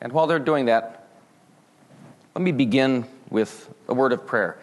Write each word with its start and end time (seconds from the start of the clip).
And 0.00 0.12
while 0.12 0.26
they're 0.26 0.38
doing 0.38 0.66
that, 0.66 1.08
let 2.34 2.42
me 2.42 2.52
begin 2.52 3.06
with 3.28 3.72
a 3.88 3.94
word 3.94 4.12
of 4.12 4.26
prayer. 4.26 4.58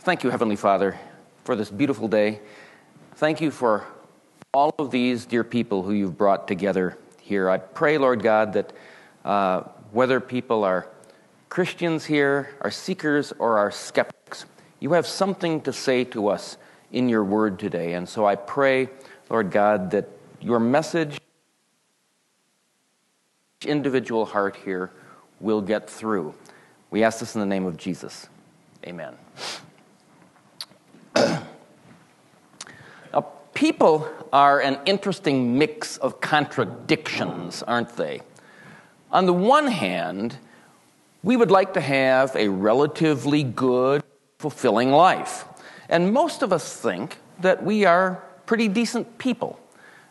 Thank 0.00 0.24
you, 0.24 0.30
Heavenly 0.30 0.56
Father, 0.56 0.98
for 1.44 1.56
this 1.56 1.70
beautiful 1.70 2.08
day. 2.08 2.40
Thank 3.14 3.40
you 3.40 3.50
for 3.50 3.84
all 4.52 4.74
of 4.78 4.90
these 4.90 5.26
dear 5.26 5.44
people 5.44 5.82
who 5.82 5.92
you've 5.92 6.18
brought 6.18 6.48
together 6.48 6.98
here. 7.20 7.48
I 7.48 7.58
pray, 7.58 7.98
Lord 7.98 8.22
God, 8.22 8.52
that 8.52 8.72
uh, 9.24 9.62
whether 9.92 10.20
people 10.20 10.64
are 10.64 10.86
Christians 11.48 12.04
here, 12.04 12.50
are 12.60 12.70
seekers, 12.70 13.32
or 13.38 13.58
are 13.58 13.70
skeptics, 13.70 14.44
you 14.80 14.92
have 14.92 15.06
something 15.06 15.60
to 15.62 15.72
say 15.72 16.04
to 16.04 16.28
us 16.28 16.56
in 16.92 17.08
your 17.08 17.24
word 17.24 17.58
today. 17.58 17.94
And 17.94 18.08
so 18.08 18.26
I 18.26 18.36
pray, 18.36 18.88
Lord 19.30 19.50
God, 19.50 19.90
that 19.92 20.08
your 20.40 20.60
message, 20.60 21.20
individual 23.66 24.24
heart 24.24 24.56
here, 24.56 24.90
will 25.40 25.60
get 25.60 25.90
through. 25.90 26.34
We 26.90 27.02
ask 27.02 27.20
this 27.20 27.34
in 27.34 27.40
the 27.40 27.46
name 27.46 27.66
of 27.66 27.76
Jesus. 27.76 28.28
Amen. 28.86 29.14
now, 31.16 31.42
people 33.54 34.08
are 34.32 34.60
an 34.60 34.78
interesting 34.86 35.58
mix 35.58 35.96
of 35.96 36.20
contradictions, 36.20 37.62
aren't 37.64 37.96
they? 37.96 38.20
On 39.10 39.26
the 39.26 39.32
one 39.32 39.66
hand, 39.66 40.36
we 41.22 41.36
would 41.36 41.50
like 41.50 41.74
to 41.74 41.80
have 41.80 42.34
a 42.36 42.48
relatively 42.48 43.42
good, 43.42 44.04
fulfilling 44.38 44.92
life. 44.92 45.44
And 45.88 46.12
most 46.12 46.42
of 46.42 46.52
us 46.52 46.76
think 46.76 47.16
that 47.40 47.64
we 47.64 47.84
are 47.84 48.22
pretty 48.46 48.68
decent 48.68 49.18
people. 49.18 49.58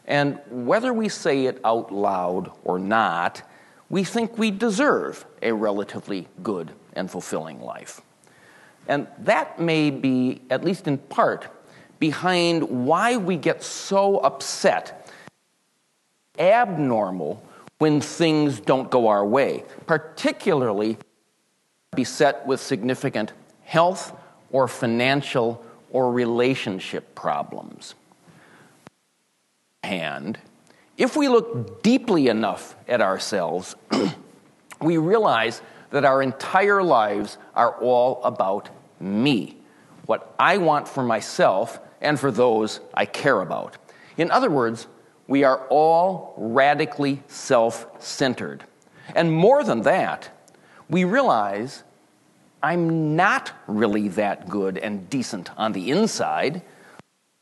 And 0.08 0.40
whether 0.50 0.94
we 0.94 1.10
say 1.10 1.46
it 1.46 1.60
out 1.66 1.92
loud 1.92 2.52
or 2.64 2.80
not, 2.80 3.44
we 3.90 4.04
think 4.04 4.38
we 4.38 4.52
deserve 4.52 5.26
a 5.42 5.52
relatively 5.52 6.28
good 6.42 6.72
and 6.94 7.12
fulfilling 7.12 7.62
life. 7.62 8.02
And 8.88 9.08
that 9.20 9.60
may 9.60 9.92
be, 9.92 10.42
at 10.50 10.64
least 10.64 10.88
in 10.88 10.98
part, 10.98 11.48
behind 12.00 12.86
why 12.86 13.18
we 13.18 13.36
get 13.36 13.64
so 13.64 14.18
upset, 14.20 15.12
abnormal, 16.40 17.44
when 17.80 18.02
things 18.02 18.60
don't 18.60 18.90
go 18.90 19.08
our 19.08 19.26
way, 19.26 19.64
particularly 19.86 20.98
beset 21.96 22.46
with 22.48 22.60
significant 22.60 23.34
health 23.64 24.18
or 24.52 24.68
financial 24.68 25.64
or 25.92 26.12
relationship 26.12 27.14
problems. 27.14 27.94
And 29.84 30.38
if 30.98 31.16
we 31.16 31.28
look 31.28 31.84
deeply 31.84 32.28
enough 32.28 32.76
at 32.88 33.02
ourselves, 33.02 33.76
we 34.82 34.98
realize 34.98 35.62
that 35.92 36.06
our 36.06 36.22
entire 36.22 36.84
lives 36.84 37.38
are 37.56 37.76
all 37.82 38.22
about 38.24 38.70
me, 39.00 39.58
what 40.06 40.34
I 40.40 40.58
want 40.58 40.88
for 40.88 41.04
myself 41.04 41.80
and 42.02 42.20
for 42.20 42.32
those 42.32 42.80
I 42.94 43.06
care 43.06 43.42
about. 43.42 43.78
In 44.18 44.32
other 44.32 44.50
words, 44.50 44.88
we 45.28 45.44
are 45.44 45.68
all 45.70 46.34
radically 46.38 47.22
self 47.28 47.88
centered. 48.00 48.64
And 49.16 49.32
more 49.32 49.64
than 49.64 49.82
that, 49.84 50.30
we 50.90 51.04
realize 51.04 51.84
I'm 52.64 53.16
not 53.16 53.52
really 53.68 54.08
that 54.10 54.50
good 54.50 54.78
and 54.78 55.10
decent 55.10 55.52
on 55.58 55.74
the 55.74 55.92
inside. 55.92 56.62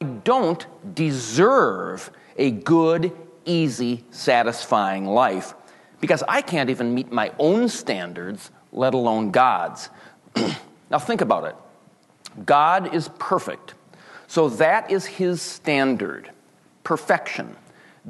I 0.01 0.05
don't 0.05 0.65
deserve 0.93 2.11
a 2.35 2.51
good, 2.51 3.11
easy, 3.45 4.03
satisfying 4.11 5.05
life 5.05 5.53
because 6.01 6.23
I 6.27 6.41
can't 6.41 6.69
even 6.69 6.93
meet 6.93 7.11
my 7.11 7.31
own 7.39 7.69
standards, 7.69 8.51
let 8.71 8.93
alone 8.93 9.31
God's. 9.31 9.89
now, 10.89 10.99
think 10.99 11.21
about 11.21 11.45
it 11.45 11.55
God 12.45 12.93
is 12.93 13.09
perfect, 13.19 13.73
so 14.27 14.49
that 14.49 14.91
is 14.91 15.05
his 15.05 15.41
standard 15.41 16.31
perfection. 16.83 17.55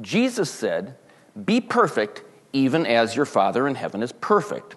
Jesus 0.00 0.50
said, 0.50 0.96
Be 1.44 1.60
perfect, 1.60 2.22
even 2.52 2.86
as 2.86 3.16
your 3.16 3.24
Father 3.24 3.66
in 3.66 3.74
heaven 3.74 4.02
is 4.02 4.12
perfect. 4.12 4.76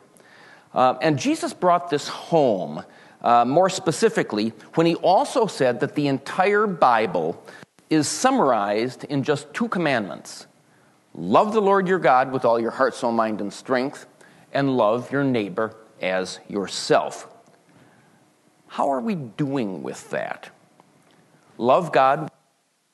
Uh, 0.74 0.96
and 1.02 1.18
Jesus 1.18 1.54
brought 1.54 1.90
this 1.90 2.08
home 2.08 2.84
uh, 3.22 3.44
more 3.44 3.70
specifically 3.70 4.50
when 4.76 4.86
he 4.86 4.96
also 4.96 5.48
said 5.48 5.80
that 5.80 5.96
the 5.96 6.08
entire 6.08 6.68
Bible 6.68 7.44
is 7.90 8.08
summarized 8.08 9.04
in 9.06 9.24
just 9.24 9.54
two 9.54 9.68
commandments 9.68 10.48
love 11.16 11.54
the 11.54 11.62
Lord 11.62 11.88
your 11.88 12.00
God 12.00 12.32
with 12.32 12.46
all 12.46 12.60
your 12.60 12.72
heart, 12.72 12.94
soul, 12.94 13.12
mind, 13.12 13.42
and 13.42 13.52
strength, 13.52 14.06
and 14.54 14.78
love 14.78 15.12
your 15.12 15.24
neighbor 15.24 15.76
as 16.02 16.40
yourself. 16.48 17.28
How 18.68 18.90
are 18.90 19.02
we 19.02 19.16
doing 19.16 19.82
with 19.82 20.10
that? 20.12 20.50
Love 21.58 21.92
God 21.92 22.30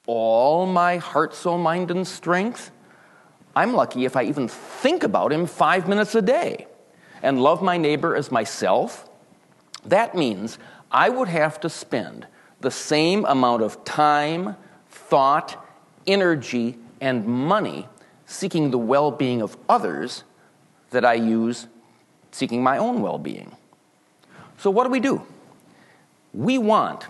all 0.08 0.66
my 0.66 0.98
heart, 0.98 1.34
soul, 1.36 1.58
mind, 1.58 1.92
and 1.92 2.08
strength? 2.08 2.72
I'm 3.56 3.74
lucky 3.74 4.06
if 4.06 4.16
I 4.16 4.24
even 4.24 4.48
think 4.48 5.04
about 5.04 5.32
Him 5.32 5.46
five 5.46 5.88
minutes 5.88 6.16
a 6.16 6.22
day 6.22 6.68
and 7.22 7.42
love 7.42 7.62
my 7.62 7.78
neighbor 7.78 8.16
as 8.16 8.32
myself, 8.32 9.10
that 9.86 10.16
means 10.16 10.58
I 10.92 11.10
would 11.10 11.28
have 11.28 11.60
to 11.62 11.70
spend 11.70 12.28
the 12.62 12.72
same 12.72 13.26
amount 13.26 13.62
of 13.62 13.84
time, 13.84 14.56
thought, 15.08 15.64
energy, 16.08 16.78
and 17.02 17.26
money 17.26 17.88
seeking 18.26 18.72
the 18.72 18.78
well 18.78 19.12
being 19.12 19.42
of 19.42 19.58
others 19.70 20.24
that 20.92 21.06
I 21.06 21.14
use 21.14 21.68
seeking 22.32 22.64
my 22.64 22.78
own 22.78 23.02
well 23.02 23.18
being. 23.18 23.56
So, 24.58 24.70
what 24.70 24.84
do 24.84 24.90
we 24.90 25.00
do? 25.00 25.22
We 26.34 26.58
want, 26.58 27.06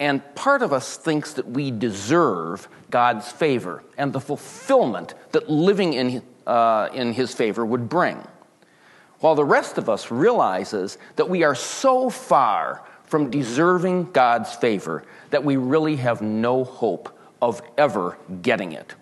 and 0.00 0.22
part 0.34 0.62
of 0.62 0.72
us 0.72 0.96
thinks 0.96 1.32
that 1.34 1.46
we 1.46 1.70
deserve 1.70 2.68
God's 2.90 3.30
favor 3.30 3.82
and 3.96 4.12
the 4.12 4.20
fulfillment 4.20 5.14
that 5.32 5.48
living 5.48 5.92
in, 5.92 6.22
uh, 6.46 6.88
in 6.92 7.12
His 7.12 7.34
favor 7.34 7.64
would 7.64 7.88
bring 7.88 8.24
while 9.20 9.34
the 9.34 9.44
rest 9.44 9.78
of 9.78 9.88
us 9.88 10.10
realizes 10.10 10.98
that 11.16 11.28
we 11.28 11.42
are 11.42 11.54
so 11.54 12.08
far 12.08 12.82
from 13.04 13.30
deserving 13.30 14.04
God's 14.12 14.54
favor 14.54 15.02
that 15.30 15.44
we 15.44 15.56
really 15.56 15.96
have 15.96 16.22
no 16.22 16.64
hope 16.64 17.17
of 17.40 17.62
ever 17.76 18.18
getting 18.42 18.72
it. 18.72 18.94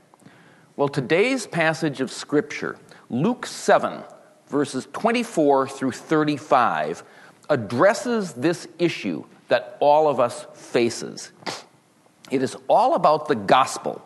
Well, 0.77 0.89
today's 0.89 1.47
passage 1.47 2.01
of 2.01 2.11
Scripture, 2.11 2.77
Luke 3.09 3.47
7, 3.47 4.03
verses 4.49 4.89
24 4.93 5.69
through 5.69 5.93
35, 5.93 7.03
addresses 7.49 8.35
this 8.35 8.69
issue 8.79 9.25
that 9.49 9.77
all 9.81 10.09
of 10.09 10.21
us 10.21 10.47
faces. 10.55 11.33
It 12.31 12.43
is 12.43 12.57
all 12.69 12.95
about 12.95 13.29
the 13.29 13.37
gospel. 13.37 14.05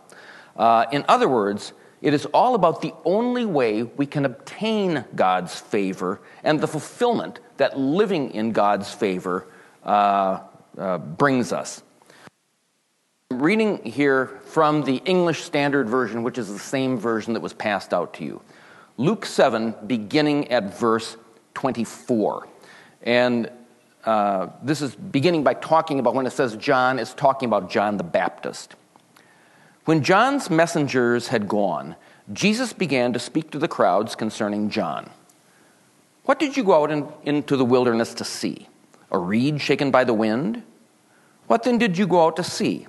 Uh, 0.56 0.86
in 0.92 1.04
other 1.08 1.28
words, 1.28 1.72
it 2.02 2.14
is 2.14 2.26
all 2.26 2.54
about 2.54 2.82
the 2.82 2.94
only 3.04 3.44
way 3.44 3.82
we 3.82 4.06
can 4.06 4.24
obtain 4.24 5.04
God's 5.14 5.58
favor 5.58 6.20
and 6.44 6.60
the 6.60 6.66
fulfillment 6.66 7.40
that 7.56 7.78
living 7.78 8.30
in 8.30 8.52
God's 8.52 8.92
favor 8.92 9.48
uh, 9.84 10.40
uh, 10.78 10.98
brings 10.98 11.52
us. 11.52 11.82
Reading 13.32 13.80
here 13.84 14.26
from 14.46 14.82
the 14.82 14.96
English 15.04 15.44
Standard 15.44 15.88
Version, 15.88 16.24
which 16.24 16.36
is 16.36 16.52
the 16.52 16.58
same 16.58 16.98
version 16.98 17.32
that 17.34 17.40
was 17.40 17.52
passed 17.52 17.94
out 17.94 18.12
to 18.14 18.24
you. 18.24 18.40
Luke 18.96 19.24
7, 19.24 19.72
beginning 19.86 20.50
at 20.50 20.76
verse 20.76 21.16
24. 21.54 22.48
And 23.04 23.48
uh, 24.04 24.48
this 24.64 24.82
is 24.82 24.96
beginning 24.96 25.44
by 25.44 25.54
talking 25.54 26.00
about 26.00 26.16
when 26.16 26.26
it 26.26 26.32
says 26.32 26.56
John, 26.56 26.98
it's 26.98 27.14
talking 27.14 27.46
about 27.46 27.70
John 27.70 27.98
the 27.98 28.02
Baptist. 28.02 28.74
When 29.84 30.02
John's 30.02 30.50
messengers 30.50 31.28
had 31.28 31.46
gone, 31.46 31.94
Jesus 32.32 32.72
began 32.72 33.12
to 33.12 33.20
speak 33.20 33.52
to 33.52 33.60
the 33.60 33.68
crowds 33.68 34.16
concerning 34.16 34.70
John. 34.70 35.08
What 36.24 36.40
did 36.40 36.56
you 36.56 36.64
go 36.64 36.82
out 36.82 36.90
in, 36.90 37.06
into 37.22 37.56
the 37.56 37.64
wilderness 37.64 38.12
to 38.14 38.24
see? 38.24 38.66
A 39.12 39.18
reed 39.18 39.60
shaken 39.60 39.92
by 39.92 40.02
the 40.02 40.14
wind? 40.14 40.64
What 41.46 41.62
then 41.62 41.78
did 41.78 41.96
you 41.96 42.08
go 42.08 42.26
out 42.26 42.34
to 42.34 42.42
see? 42.42 42.88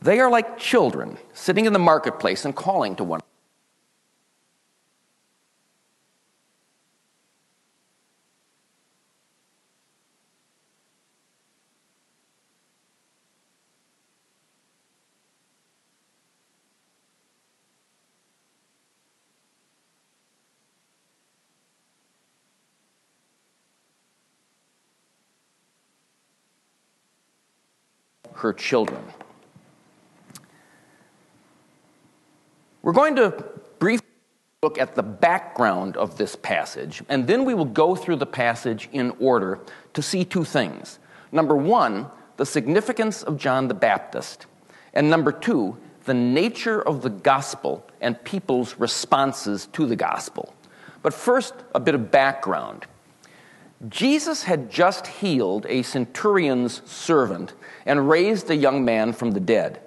They 0.00 0.20
are 0.20 0.30
like 0.30 0.58
children 0.58 1.18
sitting 1.32 1.66
in 1.66 1.72
the 1.72 1.78
marketplace 1.78 2.44
and 2.44 2.54
calling 2.54 2.96
to 2.96 3.04
one 3.04 3.20
her 28.38 28.52
children. 28.52 29.02
We're 32.88 32.94
going 32.94 33.16
to 33.16 33.44
briefly 33.78 34.06
look 34.62 34.78
at 34.78 34.94
the 34.94 35.02
background 35.02 35.98
of 35.98 36.16
this 36.16 36.34
passage, 36.36 37.02
and 37.10 37.26
then 37.26 37.44
we 37.44 37.52
will 37.52 37.66
go 37.66 37.94
through 37.94 38.16
the 38.16 38.24
passage 38.24 38.88
in 38.92 39.10
order 39.20 39.60
to 39.92 40.00
see 40.00 40.24
two 40.24 40.42
things. 40.42 40.98
Number 41.30 41.54
one, 41.54 42.06
the 42.38 42.46
significance 42.46 43.22
of 43.22 43.36
John 43.36 43.68
the 43.68 43.74
Baptist, 43.74 44.46
and 44.94 45.10
number 45.10 45.32
two, 45.32 45.76
the 46.06 46.14
nature 46.14 46.80
of 46.80 47.02
the 47.02 47.10
gospel 47.10 47.86
and 48.00 48.24
people's 48.24 48.78
responses 48.78 49.66
to 49.74 49.84
the 49.84 49.94
gospel. 49.94 50.54
But 51.02 51.12
first, 51.12 51.52
a 51.74 51.80
bit 51.80 51.94
of 51.94 52.10
background. 52.10 52.86
Jesus 53.90 54.44
had 54.44 54.70
just 54.70 55.06
healed 55.06 55.66
a 55.68 55.82
centurion's 55.82 56.80
servant 56.90 57.52
and 57.84 58.08
raised 58.08 58.48
a 58.48 58.56
young 58.56 58.82
man 58.82 59.12
from 59.12 59.32
the 59.32 59.40
dead. 59.40 59.78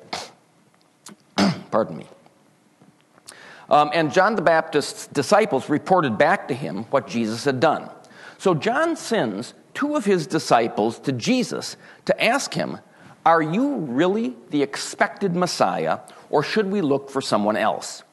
Pardon 1.71 1.97
me. 1.97 2.05
Um, 3.71 3.89
and 3.93 4.11
John 4.11 4.35
the 4.35 4.41
Baptist's 4.41 5.07
disciples 5.07 5.69
reported 5.69 6.17
back 6.17 6.49
to 6.49 6.53
him 6.53 6.83
what 6.91 7.07
Jesus 7.07 7.45
had 7.45 7.61
done. 7.61 7.89
So 8.37 8.53
John 8.53 8.97
sends 8.97 9.53
two 9.73 9.95
of 9.95 10.03
his 10.03 10.27
disciples 10.27 10.99
to 10.99 11.13
Jesus 11.13 11.77
to 12.03 12.23
ask 12.23 12.53
him, 12.53 12.79
Are 13.25 13.41
you 13.41 13.75
really 13.75 14.35
the 14.49 14.61
expected 14.61 15.37
Messiah, 15.37 15.99
or 16.29 16.43
should 16.43 16.69
we 16.69 16.81
look 16.81 17.09
for 17.09 17.21
someone 17.21 17.55
else? 17.55 18.03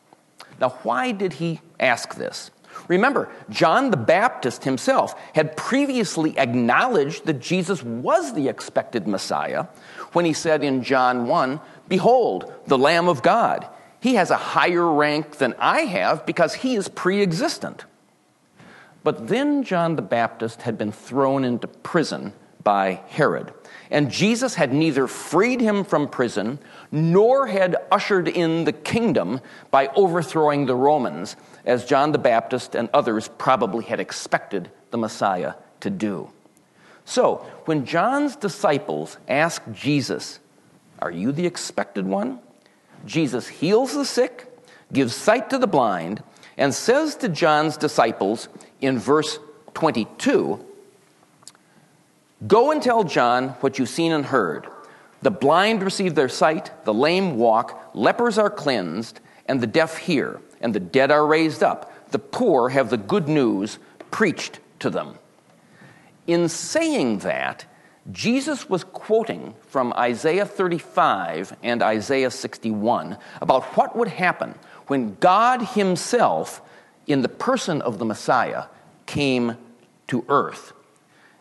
Now, 0.61 0.71
why 0.85 1.11
did 1.11 1.33
he 1.35 1.61
ask 1.81 2.15
this? 2.15 2.53
Remember, 2.87 3.29
John 3.51 3.91
the 3.91 3.97
Baptist 3.97 4.63
himself 4.63 5.21
had 5.35 5.57
previously 5.57 6.39
acknowledged 6.39 7.27
that 7.27 7.41
Jesus 7.41 7.83
was 7.83 8.33
the 8.33 8.49
expected 8.49 9.09
Messiah 9.09 9.65
when 10.13 10.25
he 10.25 10.33
said 10.33 10.63
in 10.63 10.85
John 10.85 11.27
1, 11.27 11.61
Behold, 11.89 12.53
the 12.67 12.79
Lamb 12.79 13.09
of 13.09 13.23
God. 13.23 13.69
He 14.09 14.15
has 14.15 14.31
a 14.31 14.39
higher 14.39 14.91
rank 14.91 15.37
than 15.37 15.55
I 15.59 15.83
have 15.83 16.25
because 16.25 16.55
he 16.55 16.77
is 16.77 16.89
pre 16.89 17.21
existent. 17.21 17.85
But 19.05 19.29
then 19.29 19.65
John 19.65 19.97
the 19.97 20.03
Baptist 20.03 20.63
had 20.63 20.79
been 20.79 20.93
thrown 20.93 21.45
into 21.45 21.69
prison 21.69 22.33
by 22.65 23.03
Herod. 23.09 23.53
And 23.91 24.11
Jesus 24.11 24.55
had 24.55 24.73
neither 24.73 25.09
freed 25.09 25.61
him 25.61 25.85
from 25.85 26.09
prison 26.09 26.59
nor 26.91 27.49
had 27.49 27.77
ushered 27.91 28.29
in 28.29 28.65
the 28.65 28.73
kingdom 28.73 29.43
by 29.71 29.89
overthrowing 29.89 30.65
the 30.65 30.75
Romans, 30.75 31.37
as 31.67 31.85
John 31.85 32.13
the 32.13 32.19
Baptist 32.19 32.75
and 32.75 32.89
others 32.95 33.29
probably 33.37 33.85
had 33.85 34.01
expected 34.01 34.71
the 34.91 34.97
Messiah 34.97 35.53
to 35.81 35.91
do. 35.91 36.31
So, 37.05 37.47
when 37.67 37.85
John's 37.85 38.37
disciples 38.37 39.19
asked 39.29 39.71
Jesus, 39.71 40.41
Are 40.99 41.11
you 41.11 41.31
the 41.31 41.45
expected 41.45 42.07
one? 42.07 42.41
Jesus 43.07 43.49
heals 43.49 43.95
the 43.95 44.05
sick, 44.05 44.47
gives 44.93 45.15
sight 45.15 45.51
to 45.51 45.59
the 45.59 45.67
blind, 45.67 46.23
and 46.57 46.75
says 46.75 47.17
to 47.17 47.29
John's 47.29 47.77
disciples 47.77 48.49
in 48.81 48.99
verse 48.99 49.39
22 49.75 50.65
Go 52.47 52.71
and 52.71 52.81
tell 52.81 53.03
John 53.03 53.49
what 53.61 53.79
you've 53.79 53.89
seen 53.89 54.13
and 54.13 54.25
heard. 54.25 54.69
The 55.23 55.31
blind 55.31 55.83
receive 55.83 56.15
their 56.15 56.29
sight, 56.29 56.71
the 56.85 56.95
lame 56.95 57.37
walk, 57.37 57.91
lepers 57.95 58.39
are 58.39 58.51
cleansed, 58.51 59.21
and 59.47 59.61
the 59.61 59.67
deaf 59.67 59.99
hear, 59.99 60.41
and 60.61 60.73
the 60.73 60.81
dead 60.81 61.11
are 61.11 61.27
raised 61.27 61.63
up. 61.63 62.11
The 62.11 62.21
poor 62.21 62.69
have 62.69 62.91
the 62.91 62.97
good 62.97 63.29
news 63.29 63.79
preached 64.11 64.61
to 64.79 64.91
them. 64.91 65.19
In 66.29 66.49
saying 66.49 67.19
that, 67.21 67.65
Jesus 68.11 68.71
was 68.71 68.85
quoting 68.85 69.55
from 69.67 69.93
Isaiah 69.93 70.47
35 70.47 71.57
and 71.63 71.83
Isaiah 71.83 72.31
61 72.31 73.19
about 73.41 73.65
what 73.77 73.95
would 73.97 74.09
happen 74.09 74.55
when 74.87 75.17
God 75.17 75.61
Himself, 75.61 76.63
in 77.07 77.21
the 77.21 77.29
person 77.29 77.83
of 77.83 77.99
the 77.99 78.07
Messiah, 78.07 78.65
came 79.05 79.57
to 80.07 80.25
earth. 80.29 80.73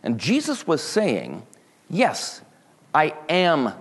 And 0.03 0.19
Jesus 0.19 0.67
was 0.67 0.81
saying, 0.81 1.45
Yes, 1.89 2.41
I 2.93 3.13
am 3.29 3.71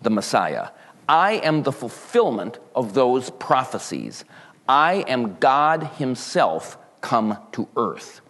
the 0.00 0.10
Messiah. 0.10 0.68
I 1.08 1.32
am 1.32 1.62
the 1.62 1.72
fulfillment 1.72 2.58
of 2.74 2.94
those 2.94 3.28
prophecies. 3.28 4.24
I 4.66 5.04
am 5.06 5.36
God 5.36 5.82
Himself 5.98 6.78
come 7.02 7.36
to 7.52 7.68
earth. 7.76 8.22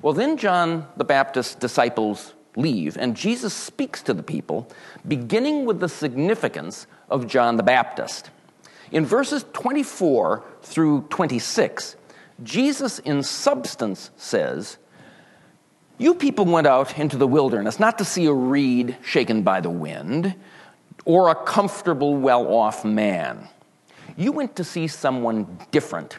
Well, 0.00 0.12
then 0.12 0.36
John 0.36 0.86
the 0.96 1.04
Baptist's 1.04 1.56
disciples 1.56 2.34
leave, 2.56 2.96
and 2.96 3.16
Jesus 3.16 3.54
speaks 3.54 4.02
to 4.02 4.14
the 4.14 4.22
people, 4.22 4.70
beginning 5.06 5.64
with 5.64 5.80
the 5.80 5.88
significance 5.88 6.86
of 7.08 7.26
John 7.26 7.56
the 7.56 7.62
Baptist. 7.62 8.30
In 8.92 9.06
verses 9.06 9.44
24 9.52 10.44
through 10.62 11.02
26, 11.10 11.96
Jesus, 12.42 12.98
in 13.00 13.22
substance, 13.22 14.10
says, 14.16 14.78
You 15.98 16.14
people 16.14 16.44
went 16.44 16.66
out 16.66 16.98
into 16.98 17.16
the 17.16 17.26
wilderness 17.26 17.78
not 17.78 17.98
to 17.98 18.04
see 18.04 18.26
a 18.26 18.32
reed 18.32 18.96
shaken 19.02 19.42
by 19.42 19.60
the 19.60 19.70
wind 19.70 20.34
or 21.04 21.28
a 21.28 21.34
comfortable, 21.34 22.16
well 22.16 22.52
off 22.52 22.84
man. 22.84 23.48
You 24.16 24.32
went 24.32 24.56
to 24.56 24.64
see 24.64 24.86
someone 24.86 25.58
different, 25.70 26.18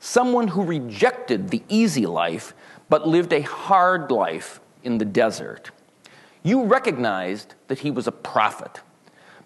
someone 0.00 0.48
who 0.48 0.64
rejected 0.64 1.50
the 1.50 1.62
easy 1.68 2.06
life 2.06 2.54
but 2.88 3.06
lived 3.06 3.32
a 3.32 3.42
hard 3.42 4.10
life 4.10 4.60
in 4.88 4.96
the 4.96 5.04
desert. 5.04 5.70
You 6.42 6.64
recognized 6.64 7.54
that 7.68 7.80
he 7.80 7.90
was 7.90 8.06
a 8.06 8.12
prophet, 8.12 8.80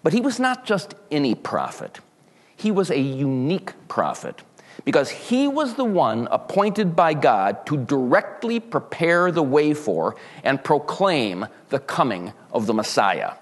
but 0.01 0.13
he 0.13 0.21
was 0.21 0.39
not 0.39 0.65
just 0.65 0.95
any 1.11 1.35
prophet. 1.35 1.99
He 2.55 2.71
was 2.71 2.89
a 2.89 2.99
unique 2.99 3.73
prophet 3.89 4.41
because 4.85 5.09
he 5.09 5.47
was 5.49 5.75
the 5.75 5.83
one 5.83 6.29
appointed 6.31 6.95
by 6.95 7.13
God 7.13 7.65
to 7.65 7.75
directly 7.75 8.61
prepare 8.61 9.31
the 9.31 9.43
way 9.43 9.73
for 9.73 10.15
and 10.45 10.63
proclaim 10.63 11.45
the 11.69 11.79
coming 11.79 12.31
of 12.53 12.65
the 12.65 12.73
Messiah. 12.73 13.33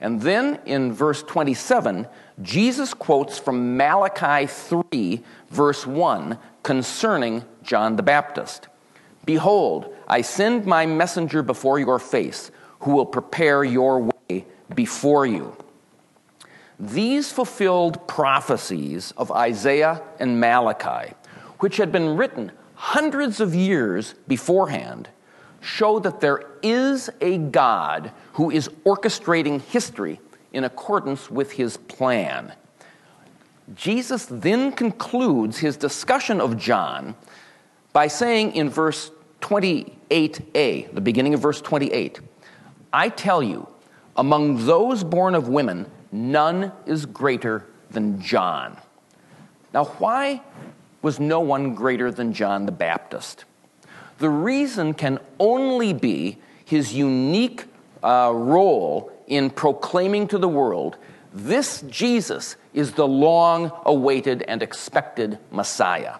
And 0.00 0.22
then 0.22 0.60
in 0.64 0.92
verse 0.92 1.22
27, 1.22 2.06
Jesus 2.40 2.94
quotes 2.94 3.38
from 3.38 3.76
Malachi 3.76 4.46
3, 4.46 5.22
verse 5.50 5.86
1, 5.86 6.38
concerning 6.62 7.44
John 7.62 7.96
the 7.96 8.02
Baptist. 8.02 8.68
Behold, 9.26 9.94
I 10.08 10.22
send 10.22 10.64
my 10.64 10.86
messenger 10.86 11.42
before 11.42 11.78
your 11.78 11.98
face, 11.98 12.50
who 12.80 12.92
will 12.92 13.06
prepare 13.06 13.62
your 13.62 14.00
way 14.00 14.46
before 14.74 15.26
you. 15.26 15.54
These 16.80 17.30
fulfilled 17.30 18.06
prophecies 18.08 19.12
of 19.16 19.30
Isaiah 19.30 20.00
and 20.18 20.40
Malachi, 20.40 21.14
which 21.58 21.76
had 21.76 21.92
been 21.92 22.16
written 22.16 22.52
hundreds 22.74 23.40
of 23.40 23.54
years 23.54 24.14
beforehand, 24.28 25.08
show 25.60 25.98
that 25.98 26.20
there 26.20 26.44
is 26.62 27.10
a 27.20 27.38
God 27.38 28.12
who 28.34 28.50
is 28.50 28.68
orchestrating 28.86 29.60
history 29.60 30.20
in 30.52 30.64
accordance 30.64 31.30
with 31.30 31.52
his 31.52 31.76
plan. 31.76 32.52
Jesus 33.74 34.26
then 34.26 34.72
concludes 34.72 35.58
his 35.58 35.76
discussion 35.76 36.40
of 36.40 36.56
John 36.56 37.16
by 37.92 38.06
saying 38.06 38.54
in 38.54 38.70
verse 38.70 39.10
28a, 40.10 40.94
the 40.94 41.00
beginning 41.00 41.34
of 41.34 41.40
verse 41.40 41.60
28, 41.60 42.20
I 42.92 43.08
tell 43.08 43.42
you, 43.42 43.68
among 44.16 44.66
those 44.66 45.04
born 45.04 45.34
of 45.34 45.48
women, 45.48 45.90
none 46.10 46.72
is 46.86 47.06
greater 47.06 47.66
than 47.90 48.20
John. 48.20 48.76
Now, 49.72 49.84
why 49.84 50.42
was 51.02 51.20
no 51.20 51.40
one 51.40 51.74
greater 51.74 52.10
than 52.10 52.32
John 52.32 52.66
the 52.66 52.72
Baptist? 52.72 53.44
The 54.18 54.30
reason 54.30 54.94
can 54.94 55.20
only 55.38 55.92
be 55.92 56.38
his 56.64 56.92
unique 56.92 57.64
uh, 58.02 58.32
role 58.34 59.12
in 59.26 59.50
proclaiming 59.50 60.26
to 60.28 60.38
the 60.38 60.48
world 60.48 60.96
this 61.32 61.82
Jesus 61.82 62.56
is 62.72 62.92
the 62.92 63.06
long 63.06 63.70
awaited 63.84 64.42
and 64.42 64.62
expected 64.62 65.38
Messiah. 65.50 66.16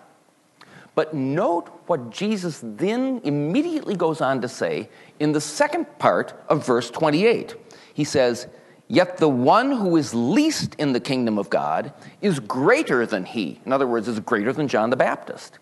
But 0.98 1.14
note 1.14 1.68
what 1.86 2.10
Jesus 2.10 2.60
then 2.60 3.20
immediately 3.22 3.94
goes 3.94 4.20
on 4.20 4.40
to 4.40 4.48
say 4.48 4.88
in 5.20 5.30
the 5.30 5.40
second 5.40 5.86
part 6.00 6.34
of 6.48 6.66
verse 6.66 6.90
28. 6.90 7.54
He 7.94 8.02
says, 8.02 8.48
Yet 8.88 9.18
the 9.18 9.28
one 9.28 9.70
who 9.70 9.96
is 9.96 10.12
least 10.12 10.74
in 10.74 10.92
the 10.92 10.98
kingdom 10.98 11.38
of 11.38 11.50
God 11.50 11.92
is 12.20 12.40
greater 12.40 13.06
than 13.06 13.24
he. 13.24 13.60
In 13.64 13.72
other 13.72 13.86
words, 13.86 14.08
is 14.08 14.18
greater 14.18 14.52
than 14.52 14.66
John 14.66 14.90
the 14.90 14.96
Baptist. 14.96 15.60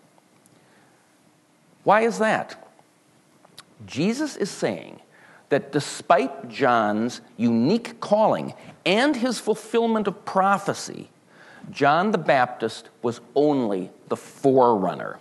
Why 1.83 2.01
is 2.01 2.17
that? 2.17 2.67
Jesus 3.85 4.37
is 4.37 4.49
saying 4.49 5.01
that 5.49 5.71
despite 5.71 6.49
John's 6.49 7.21
unique 7.37 7.99
calling 7.99 8.55
and 8.87 9.15
his 9.15 9.39
fulfillment 9.39 10.07
of 10.07 10.25
prophecy, 10.25 11.09
John 11.69 12.09
the 12.09 12.17
Baptist 12.17 12.89
was 13.03 13.21
only 13.35 13.91
the 14.07 14.17
forerunner. 14.17 15.19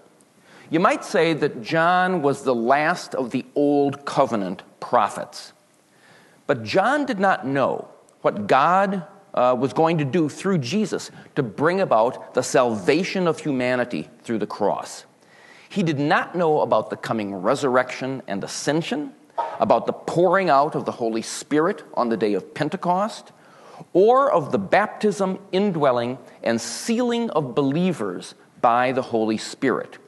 You 0.71 0.81
might 0.81 1.05
say 1.05 1.33
that 1.35 1.63
John 1.63 2.23
was 2.23 2.43
the 2.43 2.55
last 2.55 3.15
of 3.15 3.31
the 3.31 3.45
Old 3.55 4.05
Covenant 4.05 4.63
prophets. 4.81 5.53
But 6.47 6.63
John 6.65 7.07
did 7.07 7.19
not 7.21 7.47
know 7.47 7.89
what 8.23 8.47
God 8.47 9.07
uh, 9.35 9.57
was 9.59 9.73
going 9.73 9.99
to 9.99 10.05
do 10.05 10.29
through 10.29 10.59
Jesus 10.59 11.11
to 11.35 11.43
bring 11.43 11.81
about 11.81 12.35
the 12.35 12.43
salvation 12.43 13.27
of 13.27 13.39
humanity 13.39 14.09
through 14.23 14.39
the 14.39 14.47
cross. 14.47 15.05
He 15.69 15.83
did 15.83 15.99
not 15.99 16.35
know 16.35 16.61
about 16.61 16.91
the 16.91 16.97
coming 16.97 17.35
resurrection 17.35 18.23
and 18.27 18.43
ascension 18.43 19.13
about 19.61 19.87
the 19.87 19.93
pouring 19.93 20.51
out 20.51 20.75
of 20.75 20.85
the 20.85 20.93
Holy 20.93 21.23
Spirit 21.23 21.83
on 21.95 22.09
the 22.09 22.17
day 22.17 22.35
of 22.35 22.55
Pentecost, 22.55 23.33
or 23.93 24.31
of 24.33 24.53
the 24.53 24.59
baptism, 24.59 25.39
indwelling, 25.53 26.19
and 26.43 26.61
sealing 26.61 27.31
of 27.31 27.55
believers 27.55 28.35
by 28.61 28.93
the 28.93 29.03
Holy 29.03 29.37
Spirit. 29.37 29.99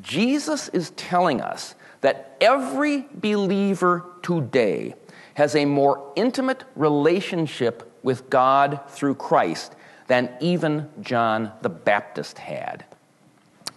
Jesus 0.00 0.68
is 0.68 0.90
telling 0.90 1.40
us 1.40 1.74
that 2.00 2.36
every 2.40 3.06
believer 3.14 4.04
today 4.22 4.94
has 5.34 5.54
a 5.54 5.64
more 5.64 6.12
intimate 6.16 6.64
relationship 6.76 7.90
with 8.02 8.28
God 8.28 8.80
through 8.88 9.14
Christ 9.14 9.74
than 10.06 10.30
even 10.40 10.88
John 11.00 11.52
the 11.62 11.68
Baptist 11.68 12.38
had. 12.38 12.84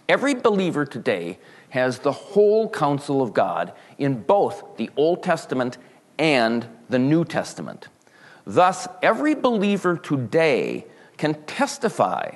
Every 0.08 0.34
believer 0.34 0.84
today 0.84 1.38
has 1.70 2.00
the 2.00 2.12
whole 2.12 2.68
counsel 2.68 3.22
of 3.22 3.32
God 3.32 3.72
in 3.98 4.22
both 4.22 4.76
the 4.76 4.90
Old 4.96 5.22
Testament 5.22 5.78
and 6.18 6.66
the 6.88 6.98
New 6.98 7.24
Testament. 7.24 7.88
Thus, 8.44 8.88
every 9.02 9.34
believer 9.34 9.96
today 9.96 10.86
can 11.16 11.34
testify 11.44 12.32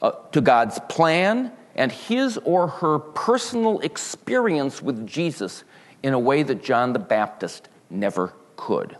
uh, 0.00 0.12
to 0.32 0.40
God's 0.40 0.80
plan 0.88 1.52
and 1.74 1.90
his 1.90 2.38
or 2.38 2.68
her 2.68 2.98
personal 2.98 3.80
experience 3.80 4.82
with 4.82 5.06
Jesus 5.06 5.64
in 6.02 6.12
a 6.12 6.18
way 6.18 6.42
that 6.42 6.62
John 6.62 6.92
the 6.92 6.98
Baptist 6.98 7.68
never 7.90 8.32
could. 8.56 8.96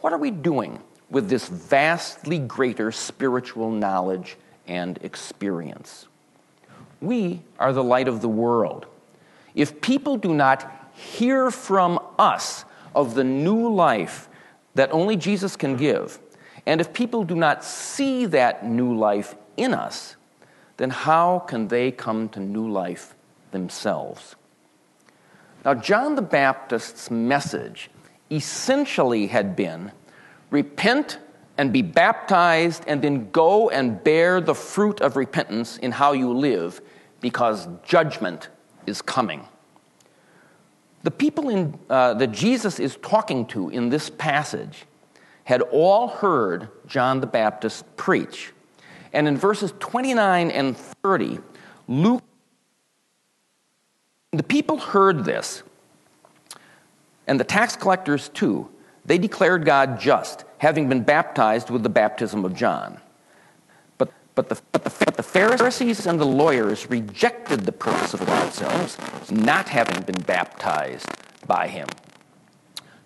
What 0.00 0.12
are 0.12 0.18
we 0.18 0.30
doing 0.30 0.80
with 1.10 1.28
this 1.28 1.48
vastly 1.48 2.38
greater 2.38 2.92
spiritual 2.92 3.70
knowledge 3.70 4.36
and 4.66 4.98
experience? 5.02 6.06
We 7.00 7.42
are 7.58 7.72
the 7.72 7.84
light 7.84 8.08
of 8.08 8.20
the 8.20 8.28
world. 8.28 8.86
If 9.54 9.80
people 9.80 10.16
do 10.16 10.34
not 10.34 10.90
hear 10.94 11.50
from 11.50 11.98
us 12.18 12.64
of 12.94 13.14
the 13.14 13.24
new 13.24 13.72
life 13.72 14.28
that 14.74 14.92
only 14.92 15.16
Jesus 15.16 15.56
can 15.56 15.76
give, 15.76 16.18
and 16.66 16.80
if 16.80 16.92
people 16.92 17.24
do 17.24 17.34
not 17.34 17.64
see 17.64 18.26
that 18.26 18.66
new 18.66 18.96
life 18.96 19.34
in 19.56 19.74
us, 19.74 20.16
then 20.78 20.90
how 20.90 21.40
can 21.40 21.68
they 21.68 21.90
come 21.90 22.28
to 22.30 22.40
new 22.40 22.68
life 22.68 23.14
themselves? 23.50 24.34
Now, 25.64 25.74
John 25.74 26.14
the 26.14 26.22
Baptist's 26.22 27.10
message 27.10 27.90
essentially 28.30 29.26
had 29.26 29.54
been 29.54 29.92
repent 30.50 31.18
and 31.58 31.72
be 31.72 31.82
baptized, 31.82 32.84
and 32.86 33.02
then 33.02 33.30
go 33.32 33.68
and 33.68 34.02
bear 34.04 34.40
the 34.40 34.54
fruit 34.54 35.00
of 35.00 35.16
repentance 35.16 35.76
in 35.78 35.90
how 35.90 36.12
you 36.12 36.32
live, 36.32 36.80
because 37.20 37.66
judgment 37.84 38.48
is 38.86 39.02
coming. 39.02 39.44
The 41.02 41.10
people 41.10 41.48
in, 41.48 41.76
uh, 41.90 42.14
that 42.14 42.28
Jesus 42.28 42.78
is 42.78 42.96
talking 43.02 43.44
to 43.46 43.70
in 43.70 43.88
this 43.88 44.08
passage 44.08 44.84
had 45.44 45.62
all 45.62 46.06
heard 46.06 46.68
John 46.86 47.20
the 47.20 47.26
Baptist 47.26 47.84
preach. 47.96 48.52
And 49.12 49.26
in 49.26 49.36
verses 49.36 49.72
29 49.78 50.50
and 50.50 50.76
30, 50.76 51.38
Luke, 51.86 52.22
the 54.32 54.42
people 54.42 54.78
heard 54.78 55.24
this, 55.24 55.62
and 57.26 57.40
the 57.40 57.44
tax 57.44 57.76
collectors 57.76 58.28
too. 58.28 58.68
They 59.04 59.16
declared 59.16 59.64
God 59.64 59.98
just, 59.98 60.44
having 60.58 60.88
been 60.88 61.02
baptized 61.02 61.70
with 61.70 61.82
the 61.82 61.88
baptism 61.88 62.44
of 62.44 62.54
John. 62.54 63.00
But, 63.96 64.12
but, 64.34 64.50
the, 64.50 64.60
but, 64.72 64.84
the, 64.84 65.04
but 65.04 65.16
the 65.16 65.22
Pharisees 65.22 66.06
and 66.06 66.20
the 66.20 66.26
lawyers 66.26 66.90
rejected 66.90 67.60
the 67.60 67.72
purpose 67.72 68.12
of 68.12 68.20
themselves, 68.26 68.98
not 69.30 69.68
having 69.68 70.02
been 70.02 70.22
baptized 70.22 71.08
by 71.46 71.68
him. 71.68 71.88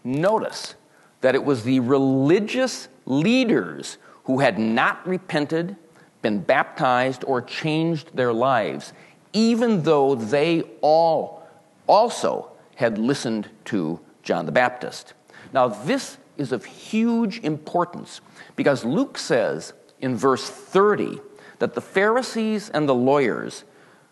Notice 0.02 0.74
that 1.20 1.36
it 1.36 1.44
was 1.44 1.62
the 1.62 1.78
religious 1.78 2.88
leaders 3.06 3.98
who 4.24 4.40
had 4.40 4.58
not 4.58 5.06
repented, 5.06 5.76
been 6.22 6.40
baptized, 6.40 7.24
or 7.26 7.42
changed 7.42 8.16
their 8.16 8.32
lives, 8.32 8.92
even 9.32 9.82
though 9.82 10.14
they 10.14 10.62
all 10.80 11.46
also 11.86 12.50
had 12.76 12.96
listened 12.96 13.48
to 13.66 14.00
John 14.22 14.46
the 14.46 14.52
Baptist. 14.52 15.14
Now, 15.52 15.68
this 15.68 16.16
is 16.36 16.52
of 16.52 16.64
huge 16.64 17.40
importance 17.40 18.20
because 18.56 18.84
Luke 18.84 19.18
says 19.18 19.72
in 20.00 20.16
verse 20.16 20.48
30 20.48 21.20
that 21.58 21.74
the 21.74 21.80
Pharisees 21.80 22.70
and 22.70 22.88
the 22.88 22.94
lawyers, 22.94 23.64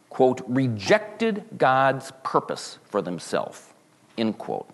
quote, 0.09 0.43
rejected 0.47 1.45
God's 1.57 2.13
purpose 2.23 2.79
for 2.85 3.03
themselves, 3.03 3.73
end 4.19 4.39
quote. 4.39 4.69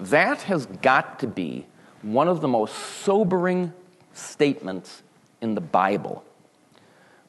That 0.00 0.42
has 0.42 0.66
got 0.66 1.18
to 1.20 1.26
be 1.26 1.66
one 2.02 2.28
of 2.28 2.40
the 2.40 2.48
most 2.48 2.74
sobering 2.74 3.72
statements 4.12 5.02
in 5.40 5.54
the 5.54 5.60
Bible. 5.60 6.24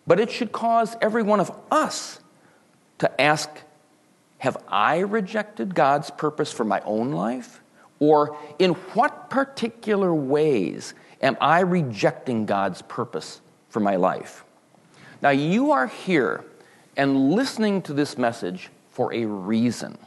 But 0.07 0.19
it 0.19 0.31
should 0.31 0.51
cause 0.51 0.95
every 1.01 1.23
one 1.23 1.39
of 1.39 1.51
us 1.71 2.19
to 2.99 3.21
ask 3.21 3.49
Have 4.39 4.57
I 4.67 4.99
rejected 4.99 5.73
God's 5.73 6.11
purpose 6.11 6.51
for 6.51 6.63
my 6.63 6.81
own 6.81 7.11
life? 7.11 7.61
Or 7.99 8.37
in 8.59 8.71
what 8.93 9.29
particular 9.29 10.13
ways 10.13 10.93
am 11.21 11.37
I 11.39 11.61
rejecting 11.61 12.45
God's 12.45 12.81
purpose 12.81 13.41
for 13.69 13.79
my 13.79 13.95
life? 13.95 14.43
Now, 15.21 15.29
you 15.29 15.71
are 15.71 15.87
here 15.87 16.43
and 16.97 17.31
listening 17.31 17.81
to 17.83 17.93
this 17.93 18.17
message 18.17 18.69
for 18.89 19.13
a 19.13 19.25
reason. 19.25 19.97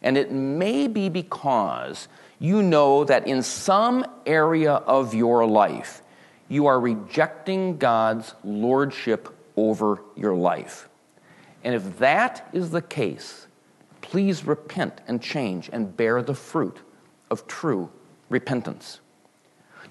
And 0.00 0.16
it 0.16 0.30
may 0.30 0.86
be 0.86 1.08
because 1.08 2.08
you 2.38 2.62
know 2.62 3.04
that 3.04 3.26
in 3.26 3.42
some 3.42 4.06
area 4.26 4.74
of 4.74 5.12
your 5.12 5.44
life, 5.44 6.02
you 6.48 6.66
are 6.66 6.80
rejecting 6.80 7.76
God's 7.76 8.34
lordship 8.42 9.34
over 9.56 10.02
your 10.16 10.34
life. 10.34 10.88
And 11.64 11.74
if 11.74 11.98
that 11.98 12.48
is 12.52 12.70
the 12.70 12.82
case, 12.82 13.46
please 14.00 14.46
repent 14.46 15.00
and 15.06 15.20
change 15.20 15.68
and 15.72 15.96
bear 15.96 16.22
the 16.22 16.34
fruit 16.34 16.78
of 17.30 17.46
true 17.46 17.90
repentance. 18.30 19.00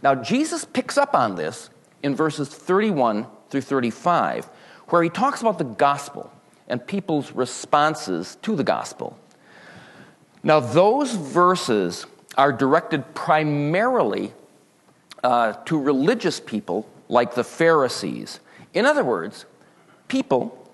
Now, 0.02 0.16
Jesus 0.16 0.66
picks 0.66 0.98
up 0.98 1.16
on 1.16 1.36
this 1.36 1.70
in 2.04 2.16
verses 2.16 2.50
31 2.50 3.28
through 3.50 3.62
35, 3.62 4.46
where 4.88 5.04
he 5.04 5.10
talks 5.10 5.42
about 5.42 5.58
the 5.58 5.64
gospel 5.64 6.32
and 6.68 6.86
people's 6.86 7.32
responses 7.32 8.38
to 8.42 8.56
the 8.56 8.64
gospel. 8.64 9.18
Now, 10.44 10.60
those 10.60 11.14
verses 11.14 12.06
are 12.38 12.52
directed 12.52 13.14
primarily 13.16 14.34
uh, 15.24 15.54
to 15.54 15.80
religious 15.80 16.40
people 16.40 16.88
like 17.10 17.36
the 17.36 17.44
Pharisees. 17.44 18.40
In 18.74 18.86
other 18.86 19.04
words, 19.04 19.46
people, 20.08 20.70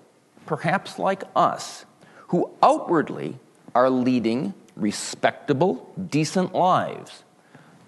perhaps 0.46 0.98
like 0.98 1.24
us, 1.34 1.84
who 2.28 2.50
outwardly 2.62 3.38
are 3.74 3.90
leading 3.90 4.54
respectable, 4.76 5.92
decent 6.10 6.54
lives, 6.54 7.22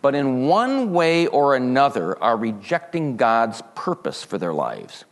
but 0.03 0.15
in 0.15 0.47
one 0.47 0.93
way 0.93 1.27
or 1.27 1.57
another 1.57 2.23
are 2.23 2.37
rejecting 2.37 3.17
God's 3.17 3.63
purpose 3.75 4.23
for 4.23 4.39
their 4.39 4.55
lives. 4.55 5.05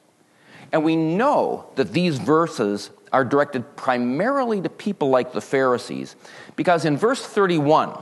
And 0.72 0.84
we 0.84 0.96
know 0.96 1.66
that 1.76 1.92
these 1.92 2.18
verses 2.18 2.90
are 3.12 3.24
directed 3.24 3.76
primarily 3.76 4.60
to 4.60 4.68
people 4.68 5.08
like 5.08 5.32
the 5.32 5.40
Pharisees, 5.40 6.16
because 6.56 6.84
in 6.84 6.96
verse 6.96 7.24
31, 7.24 7.96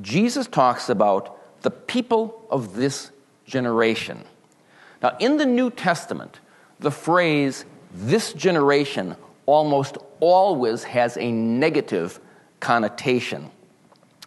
Jesus 0.00 0.46
talks 0.46 0.88
about 0.88 1.38
the 1.62 1.70
people 1.70 2.46
of 2.50 2.76
this 2.76 3.10
generation. 3.46 4.24
Now, 5.02 5.16
in 5.18 5.36
the 5.36 5.46
New 5.46 5.70
Testament, 5.70 6.40
the 6.78 6.90
phrase 6.90 7.64
this 7.92 8.32
generation 8.32 9.16
almost 9.46 9.98
always 10.20 10.84
has 10.84 11.16
a 11.16 11.30
negative 11.30 12.20
connotation. 12.60 13.50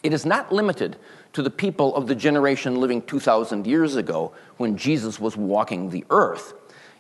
It 0.03 0.13
is 0.13 0.25
not 0.25 0.51
limited 0.51 0.97
to 1.33 1.41
the 1.41 1.49
people 1.49 1.95
of 1.95 2.07
the 2.07 2.15
generation 2.15 2.79
living 2.79 3.01
2,000 3.01 3.65
years 3.65 3.95
ago 3.95 4.33
when 4.57 4.77
Jesus 4.77 5.19
was 5.19 5.35
walking 5.35 5.89
the 5.89 6.05
earth. 6.09 6.53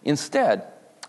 Instead, 0.03 0.63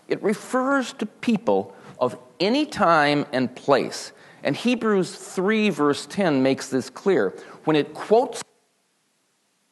it 0.07 0.21
refers 0.21 0.93
to 0.93 1.05
people 1.05 1.75
of 1.99 2.17
any 2.39 2.65
time 2.65 3.25
and 3.33 3.53
place. 3.55 4.11
And 4.43 4.55
Hebrews 4.55 5.13
3, 5.13 5.69
verse 5.71 6.05
10, 6.05 6.43
makes 6.43 6.69
this 6.69 6.89
clear 6.89 7.33
when 7.63 7.75
it 7.75 7.93
quotes 7.93 8.41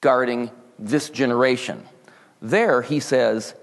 regarding 0.05 0.51
this 0.77 1.09
generation. 1.09 1.83
There, 2.39 2.83
he 2.83 2.99
says, 2.99 3.55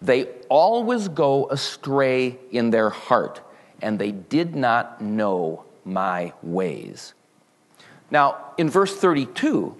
they 0.00 0.24
always 0.48 1.08
go 1.08 1.50
astray 1.50 2.38
in 2.50 2.70
their 2.70 2.88
heart, 2.88 3.42
and 3.82 3.98
they 3.98 4.10
did 4.10 4.56
not 4.56 5.02
know 5.02 5.64
my 5.84 6.32
ways. 6.42 7.12
Now, 8.10 8.54
in 8.56 8.70
verse 8.70 8.96
32, 8.96 9.76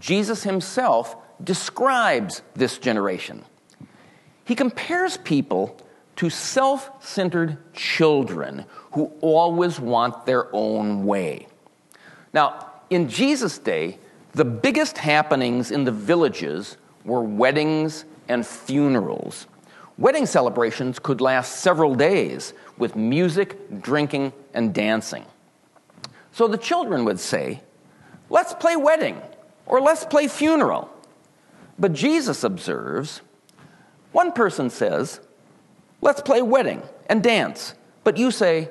Jesus 0.00 0.42
himself 0.42 1.14
describes 1.44 2.42
this 2.54 2.78
generation. 2.78 3.44
He 4.44 4.56
compares 4.56 5.16
people 5.16 5.80
to 6.16 6.28
self 6.28 6.90
centered 7.00 7.56
children 7.72 8.64
who 8.94 9.12
always 9.20 9.78
want 9.78 10.26
their 10.26 10.52
own 10.52 11.06
way. 11.06 11.46
Now, 12.34 12.72
in 12.90 13.08
Jesus' 13.08 13.58
day, 13.58 14.00
the 14.32 14.44
biggest 14.44 14.98
happenings 14.98 15.70
in 15.70 15.84
the 15.84 15.92
villages 15.92 16.76
were 17.04 17.22
weddings 17.22 18.04
and 18.28 18.46
funerals. 18.46 19.46
Wedding 19.98 20.24
celebrations 20.24 20.98
could 20.98 21.20
last 21.20 21.60
several 21.60 21.94
days 21.94 22.54
with 22.78 22.96
music, 22.96 23.82
drinking, 23.82 24.32
and 24.54 24.72
dancing. 24.72 25.26
So 26.32 26.48
the 26.48 26.56
children 26.56 27.04
would 27.04 27.20
say, 27.20 27.62
Let's 28.30 28.54
play 28.54 28.76
wedding 28.76 29.20
or 29.66 29.80
let's 29.80 30.06
play 30.06 30.26
funeral. 30.28 30.90
But 31.78 31.92
Jesus 31.92 32.44
observes, 32.44 33.20
one 34.12 34.32
person 34.32 34.70
says, 34.70 35.20
Let's 36.00 36.22
play 36.22 36.40
wedding 36.40 36.82
and 37.06 37.22
dance. 37.22 37.74
But 38.02 38.16
you 38.16 38.30
say, 38.30 38.70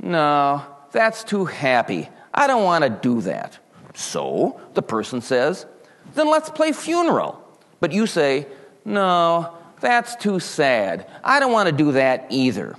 No, 0.00 0.64
that's 0.92 1.24
too 1.24 1.44
happy. 1.44 2.08
I 2.32 2.46
don't 2.46 2.64
want 2.64 2.84
to 2.84 2.90
do 2.90 3.20
that. 3.22 3.58
So 3.94 4.60
the 4.74 4.82
person 4.82 5.20
says, 5.20 5.66
Then 6.14 6.28
let's 6.30 6.50
play 6.50 6.72
funeral. 6.72 7.40
But 7.80 7.92
you 7.92 8.06
say, 8.06 8.46
No, 8.84 9.56
that's 9.80 10.16
too 10.16 10.40
sad. 10.40 11.06
I 11.22 11.40
don't 11.40 11.52
want 11.52 11.68
to 11.68 11.74
do 11.74 11.92
that 11.92 12.26
either. 12.28 12.76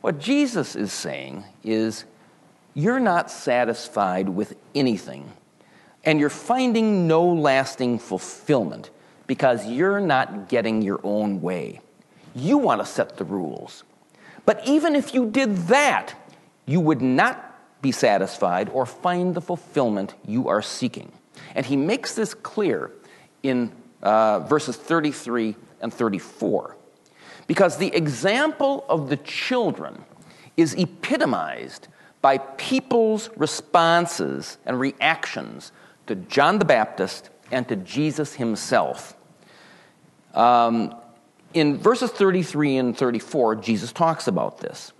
What 0.00 0.18
Jesus 0.18 0.76
is 0.76 0.92
saying 0.92 1.44
is, 1.64 2.04
You're 2.74 3.00
not 3.00 3.30
satisfied 3.30 4.28
with 4.28 4.56
anything, 4.74 5.32
and 6.04 6.20
you're 6.20 6.28
finding 6.28 7.06
no 7.06 7.24
lasting 7.24 7.98
fulfillment 7.98 8.90
because 9.26 9.66
you're 9.66 10.00
not 10.00 10.48
getting 10.48 10.82
your 10.82 11.00
own 11.02 11.40
way. 11.40 11.80
You 12.34 12.58
want 12.58 12.80
to 12.80 12.86
set 12.86 13.16
the 13.16 13.24
rules. 13.24 13.84
But 14.44 14.66
even 14.66 14.94
if 14.94 15.14
you 15.14 15.28
did 15.30 15.56
that, 15.68 16.14
you 16.66 16.80
would 16.80 17.00
not 17.00 17.45
be 17.86 17.92
satisfied 17.92 18.68
or 18.70 18.84
find 18.84 19.36
the 19.36 19.40
fulfillment 19.40 20.12
you 20.26 20.48
are 20.48 20.60
seeking. 20.60 21.12
And 21.54 21.64
he 21.64 21.76
makes 21.76 22.16
this 22.16 22.34
clear 22.34 22.90
in 23.44 23.70
uh, 24.02 24.40
verses 24.40 24.76
33 24.76 25.54
and 25.80 25.94
34. 25.94 26.76
Because 27.46 27.76
the 27.76 27.94
example 27.94 28.84
of 28.88 29.08
the 29.08 29.18
children 29.18 30.04
is 30.56 30.74
epitomized 30.74 31.86
by 32.20 32.38
people's 32.38 33.30
responses 33.36 34.58
and 34.66 34.80
reactions 34.80 35.70
to 36.08 36.16
John 36.16 36.58
the 36.58 36.64
Baptist 36.64 37.30
and 37.52 37.68
to 37.68 37.76
Jesus 37.76 38.34
himself. 38.34 39.16
Um, 40.34 40.92
in 41.54 41.78
verses 41.78 42.10
33 42.10 42.78
and 42.78 42.96
34, 42.96 43.54
Jesus 43.56 43.92
talks 43.92 44.26
about 44.26 44.58
this. 44.58 44.92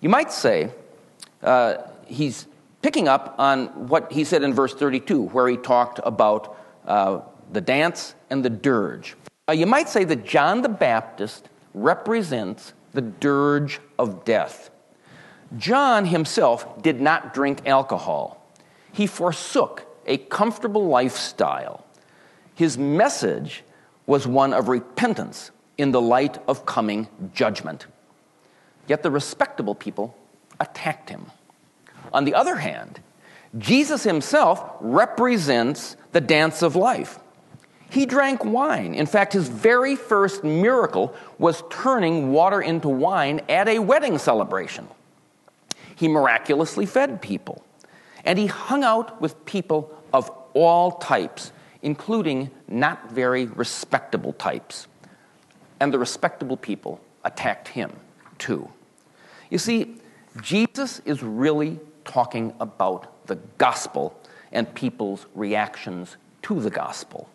You 0.00 0.10
might 0.10 0.30
say 0.30 0.70
uh, 1.42 1.78
he's 2.06 2.46
picking 2.82 3.08
up 3.08 3.34
on 3.38 3.88
what 3.88 4.12
he 4.12 4.24
said 4.24 4.42
in 4.42 4.54
verse 4.54 4.74
32, 4.74 5.22
where 5.22 5.48
he 5.48 5.56
talked 5.56 6.00
about 6.04 6.56
uh, 6.86 7.20
the 7.52 7.60
dance 7.60 8.14
and 8.30 8.44
the 8.44 8.50
dirge. 8.50 9.16
Uh, 9.48 9.52
you 9.52 9.66
might 9.66 9.88
say 9.88 10.04
that 10.04 10.24
John 10.24 10.62
the 10.62 10.68
Baptist 10.68 11.48
represents 11.74 12.72
the 12.92 13.02
dirge 13.02 13.80
of 13.98 14.24
death. 14.24 14.70
John 15.56 16.06
himself 16.06 16.82
did 16.82 17.00
not 17.00 17.32
drink 17.32 17.66
alcohol, 17.66 18.34
he 18.92 19.06
forsook 19.06 19.86
a 20.06 20.16
comfortable 20.16 20.86
lifestyle. 20.88 21.84
His 22.54 22.76
message 22.76 23.62
was 24.06 24.26
one 24.26 24.52
of 24.52 24.68
repentance 24.68 25.50
in 25.76 25.92
the 25.92 26.00
light 26.00 26.38
of 26.48 26.66
coming 26.66 27.06
judgment. 27.32 27.86
Yet 28.88 29.02
the 29.02 29.10
respectable 29.10 29.74
people 29.74 30.16
attacked 30.60 31.10
him. 31.10 31.26
On 32.12 32.24
the 32.24 32.34
other 32.34 32.56
hand, 32.56 33.00
Jesus 33.56 34.04
himself 34.04 34.64
represents 34.80 35.96
the 36.12 36.20
dance 36.20 36.62
of 36.62 36.76
life. 36.76 37.18
He 37.90 38.04
drank 38.04 38.44
wine. 38.44 38.94
In 38.94 39.06
fact, 39.06 39.32
his 39.32 39.48
very 39.48 39.96
first 39.96 40.44
miracle 40.44 41.14
was 41.38 41.62
turning 41.70 42.32
water 42.32 42.60
into 42.60 42.88
wine 42.88 43.40
at 43.48 43.66
a 43.68 43.78
wedding 43.78 44.18
celebration. 44.18 44.86
He 45.96 46.06
miraculously 46.08 46.84
fed 46.84 47.22
people. 47.22 47.64
And 48.24 48.38
he 48.38 48.46
hung 48.46 48.84
out 48.84 49.20
with 49.22 49.44
people 49.46 49.96
of 50.12 50.30
all 50.52 50.92
types, 50.92 51.52
including 51.82 52.50
not 52.68 53.10
very 53.10 53.46
respectable 53.46 54.34
types. 54.34 54.86
And 55.80 55.92
the 55.92 55.98
respectable 55.98 56.56
people 56.56 57.00
attacked 57.24 57.68
him 57.68 57.90
too. 58.38 58.68
You 59.48 59.58
see, 59.58 59.96
Jesus 60.42 61.00
is 61.04 61.22
really 61.22 61.78
talking 62.04 62.54
about 62.60 63.26
the 63.26 63.36
gospel 63.58 64.18
and 64.52 64.72
people's 64.74 65.26
reactions 65.34 66.16
to 66.42 66.60
the 66.60 66.70
gospel. 66.70 67.28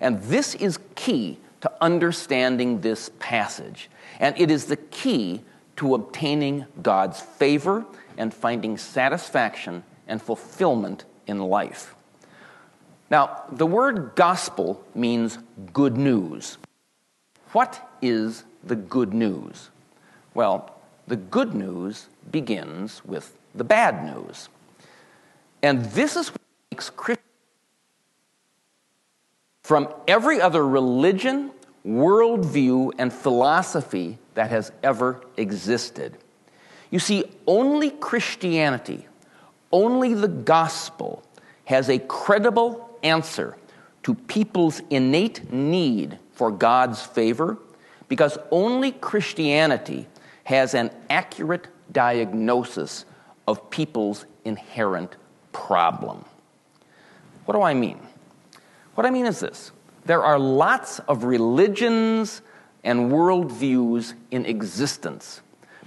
And 0.00 0.20
this 0.22 0.54
is 0.56 0.78
key 0.94 1.38
to 1.60 1.70
understanding 1.80 2.80
this 2.80 3.10
passage. 3.20 3.88
And 4.18 4.38
it 4.38 4.50
is 4.50 4.66
the 4.66 4.76
key 4.76 5.42
to 5.76 5.94
obtaining 5.94 6.66
God's 6.82 7.20
favor 7.20 7.84
and 8.18 8.34
finding 8.34 8.76
satisfaction 8.76 9.84
and 10.08 10.20
fulfillment 10.20 11.04
in 11.26 11.38
life. 11.38 11.94
Now, 13.10 13.42
the 13.50 13.66
word 13.66 14.12
gospel 14.16 14.84
means 14.94 15.38
good 15.72 15.96
news. 15.96 16.58
What 17.52 17.80
is 18.00 18.44
the 18.64 18.76
good 18.76 19.14
news? 19.14 19.70
Well, 20.34 20.74
the 21.06 21.16
good 21.16 21.54
news 21.54 22.08
begins 22.30 23.04
with 23.04 23.36
the 23.54 23.64
bad 23.64 24.04
news. 24.04 24.48
And 25.62 25.84
this 25.86 26.16
is 26.16 26.30
what 26.30 26.40
makes 26.70 26.90
Christians 26.90 27.26
from 29.62 29.88
every 30.08 30.40
other 30.40 30.66
religion, 30.66 31.50
worldview, 31.86 32.92
and 32.98 33.12
philosophy 33.12 34.18
that 34.34 34.50
has 34.50 34.72
ever 34.82 35.20
existed. 35.36 36.18
You 36.90 36.98
see, 36.98 37.24
only 37.46 37.90
Christianity, 37.90 39.06
only 39.70 40.14
the 40.14 40.28
gospel 40.28 41.22
has 41.64 41.88
a 41.88 41.98
credible 41.98 42.98
answer 43.02 43.56
to 44.02 44.14
people's 44.14 44.80
innate 44.90 45.52
need 45.52 46.18
for 46.32 46.50
God's 46.50 47.00
favor 47.00 47.56
because 48.08 48.36
only 48.50 48.92
Christianity 48.92 50.06
has 50.44 50.74
an 50.74 50.90
accurate 51.08 51.68
diagnosis 51.92 53.04
of 53.46 53.70
people's 53.70 54.26
inherent 54.44 55.16
problem. 55.52 56.24
What 57.44 57.54
do 57.54 57.62
I 57.62 57.74
mean? 57.74 57.98
What 58.94 59.06
I 59.06 59.10
mean 59.10 59.26
is 59.26 59.40
this 59.40 59.72
there 60.04 60.22
are 60.22 60.38
lots 60.38 60.98
of 61.00 61.24
religions 61.24 62.42
and 62.84 63.12
worldviews 63.12 64.14
in 64.30 64.44
existence, 64.46 65.40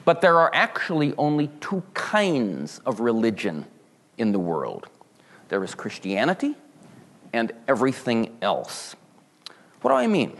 but 0.05 0.21
there 0.21 0.37
are 0.37 0.51
actually 0.53 1.13
only 1.17 1.47
two 1.59 1.83
kinds 1.93 2.79
of 2.85 2.99
religion 2.99 3.65
in 4.17 4.31
the 4.31 4.39
world 4.39 4.87
there 5.49 5.63
is 5.63 5.75
Christianity 5.75 6.55
and 7.33 7.51
everything 7.67 8.35
else. 8.41 8.95
What 9.81 9.91
do 9.91 9.95
I 9.95 10.07
mean? 10.07 10.35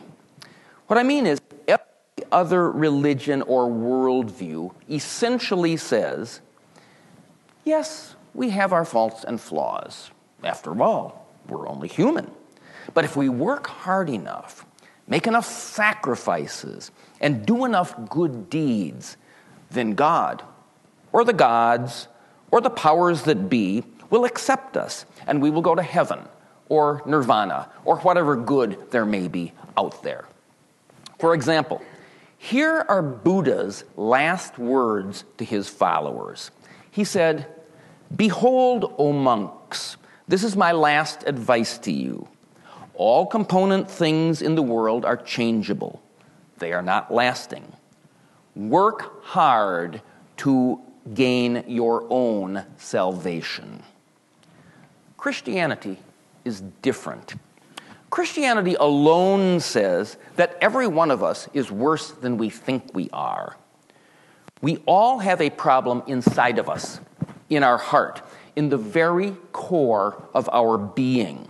What 0.88 0.98
I 0.98 1.04
mean 1.04 1.26
is, 1.26 1.40
other 2.32 2.70
religion 2.70 3.42
or 3.44 3.68
worldview 3.68 4.74
essentially 4.90 5.78
says 5.78 6.42
yes, 7.66 8.16
we 8.34 8.50
have 8.52 8.72
our 8.72 8.86
faults 8.86 9.24
and 9.24 9.42
flaws. 9.42 10.12
After 10.44 10.82
all, 10.82 11.28
we're 11.48 11.68
only 11.68 11.88
human. 11.88 12.30
But 12.94 13.06
if 13.06 13.16
we 13.16 13.30
work 13.30 13.68
hard 13.68 14.10
enough, 14.10 14.66
make 15.08 15.28
enough 15.28 15.46
sacrifices, 15.46 16.92
and 17.20 17.46
do 17.46 17.66
enough 17.66 17.96
good 18.10 18.50
deeds, 18.50 19.18
then 19.72 19.96
God, 19.96 20.44
or 21.12 21.24
the 21.24 21.34
gods, 21.34 22.08
or 22.52 22.62
the 22.62 22.70
powers 22.70 23.24
that 23.24 23.50
be 23.50 23.84
will 24.10 24.26
accept 24.26 24.78
us, 24.78 25.06
and 25.26 25.42
we 25.42 25.50
will 25.50 25.62
go 25.62 25.76
to 25.76 25.82
heaven, 25.82 26.20
or 26.70 27.02
nirvana, 27.06 27.70
or 27.84 27.98
whatever 27.98 28.36
good 28.36 28.92
there 28.92 29.06
may 29.06 29.28
be 29.28 29.52
out 29.78 30.04
there. 30.04 30.26
For 31.20 31.34
example, 31.34 31.82
here 32.46 32.86
are 32.88 33.02
Buddha's 33.02 33.86
last 33.98 34.60
words 34.60 35.24
to 35.40 35.44
his 35.44 35.68
followers. 35.68 36.52
He 36.92 37.04
said, 37.04 37.48
Behold, 38.16 38.94
O 39.00 39.12
monks, 39.14 39.98
this 40.28 40.44
is 40.44 40.56
my 40.56 40.72
last 40.72 41.24
advice 41.26 41.80
to 41.80 41.92
you. 41.92 42.28
All 42.94 43.26
component 43.26 43.90
things 43.90 44.44
in 44.44 44.54
the 44.54 44.62
world 44.62 45.06
are 45.06 45.18
changeable, 45.18 46.04
they 46.60 46.72
are 46.72 46.84
not 46.84 47.12
lasting. 47.12 47.66
Work 48.56 49.24
hard 49.24 50.04
to 50.38 50.80
gain 51.16 51.64
your 51.68 52.06
own 52.12 52.64
salvation. 52.78 53.82
Christianity 55.18 55.98
is 56.46 56.62
different. 56.84 57.34
Christianity 58.16 58.76
alone 58.76 59.60
says 59.60 60.16
that 60.38 60.58
every 60.62 60.88
one 60.88 61.12
of 61.12 61.22
us 61.22 61.50
is 61.54 61.70
worse 61.70 62.12
than 62.12 62.38
we 62.38 62.50
think 62.50 62.92
we 62.94 63.10
are. 63.12 63.58
We 64.62 64.78
all 64.86 65.20
have 65.20 65.42
a 65.42 65.50
problem 65.50 66.02
inside 66.08 66.58
of 66.58 66.70
us, 66.70 67.02
in 67.50 67.62
our 67.62 67.78
heart, 67.78 68.22
in 68.56 68.70
the 68.70 68.78
very 68.78 69.32
core 69.52 70.24
of 70.34 70.48
our 70.54 70.78
being. 70.78 71.50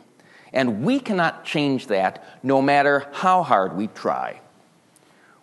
And 0.54 0.82
we 0.82 1.00
cannot 1.00 1.46
change 1.46 1.86
that 1.86 2.26
no 2.42 2.64
matter 2.64 3.06
how 3.14 3.44
hard 3.44 3.78
we 3.78 3.86
try. 3.86 4.42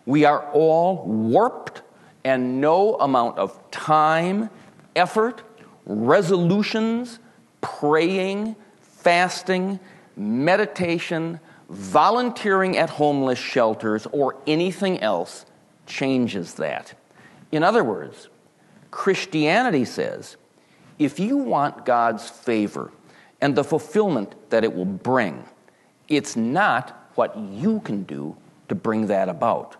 We 0.05 0.25
are 0.25 0.51
all 0.51 1.05
warped, 1.05 1.83
and 2.25 2.59
no 2.59 2.95
amount 2.95 3.37
of 3.37 3.57
time, 3.71 4.49
effort, 4.93 5.41
resolutions, 5.85 7.19
praying, 7.61 8.57
fasting, 8.81 9.79
meditation, 10.15 11.39
volunteering 11.69 12.77
at 12.77 12.89
homeless 12.89 13.39
shelters, 13.39 14.07
or 14.11 14.35
anything 14.47 14.99
else 14.99 15.45
changes 15.85 16.55
that. 16.55 16.93
In 17.51 17.63
other 17.63 17.83
words, 17.83 18.29
Christianity 18.91 19.85
says 19.85 20.37
if 20.99 21.19
you 21.19 21.37
want 21.37 21.85
God's 21.85 22.29
favor 22.29 22.91
and 23.41 23.55
the 23.55 23.63
fulfillment 23.63 24.35
that 24.49 24.63
it 24.63 24.73
will 24.73 24.85
bring, 24.85 25.43
it's 26.07 26.35
not 26.35 27.09
what 27.15 27.37
you 27.37 27.79
can 27.81 28.03
do 28.03 28.35
to 28.69 28.75
bring 28.75 29.07
that 29.07 29.29
about, 29.29 29.75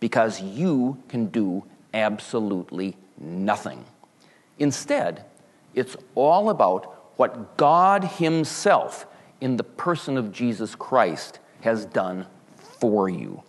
because 0.00 0.40
you 0.40 0.98
can 1.08 1.26
do 1.26 1.64
absolutely 1.92 2.96
nothing. 3.18 3.84
Instead, 4.58 5.24
it's 5.74 5.96
all 6.14 6.50
about 6.50 7.12
what 7.16 7.56
God 7.56 8.04
Himself 8.04 9.06
in 9.44 9.58
the 9.58 9.62
person 9.62 10.16
of 10.16 10.32
Jesus 10.32 10.74
Christ 10.74 11.38
has 11.60 11.84
done 11.84 12.24
for 12.56 13.10
you. 13.10 13.42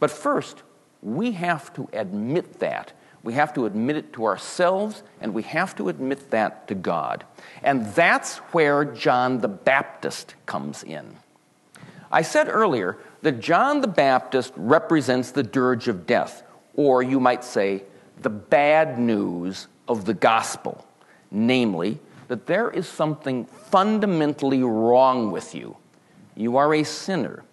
But 0.00 0.10
first, 0.10 0.62
we 1.02 1.32
have 1.32 1.70
to 1.74 1.86
admit 1.92 2.60
that. 2.60 2.94
We 3.22 3.34
have 3.34 3.52
to 3.54 3.66
admit 3.66 3.96
it 3.96 4.14
to 4.14 4.24
ourselves, 4.24 5.02
and 5.20 5.34
we 5.34 5.42
have 5.42 5.76
to 5.76 5.90
admit 5.90 6.30
that 6.30 6.66
to 6.68 6.74
God. 6.74 7.24
And 7.62 7.84
that's 7.94 8.38
where 8.54 8.86
John 8.86 9.40
the 9.40 9.48
Baptist 9.48 10.34
comes 10.46 10.82
in. 10.82 11.16
I 12.10 12.22
said 12.22 12.48
earlier 12.48 12.96
that 13.20 13.40
John 13.40 13.82
the 13.82 13.88
Baptist 13.88 14.54
represents 14.56 15.30
the 15.30 15.42
dirge 15.42 15.88
of 15.88 16.06
death, 16.06 16.42
or 16.74 17.02
you 17.02 17.20
might 17.20 17.44
say, 17.44 17.82
the 18.22 18.30
bad 18.30 18.98
news 18.98 19.68
of 19.88 20.06
the 20.06 20.14
gospel, 20.14 20.86
namely, 21.30 22.00
that 22.28 22.46
there 22.46 22.70
is 22.70 22.88
something 22.88 23.44
fundamentally 23.44 24.62
wrong 24.62 25.30
with 25.30 25.54
you. 25.54 25.76
You 26.34 26.56
are 26.56 26.74
a 26.74 26.84
sinner. 26.84 27.44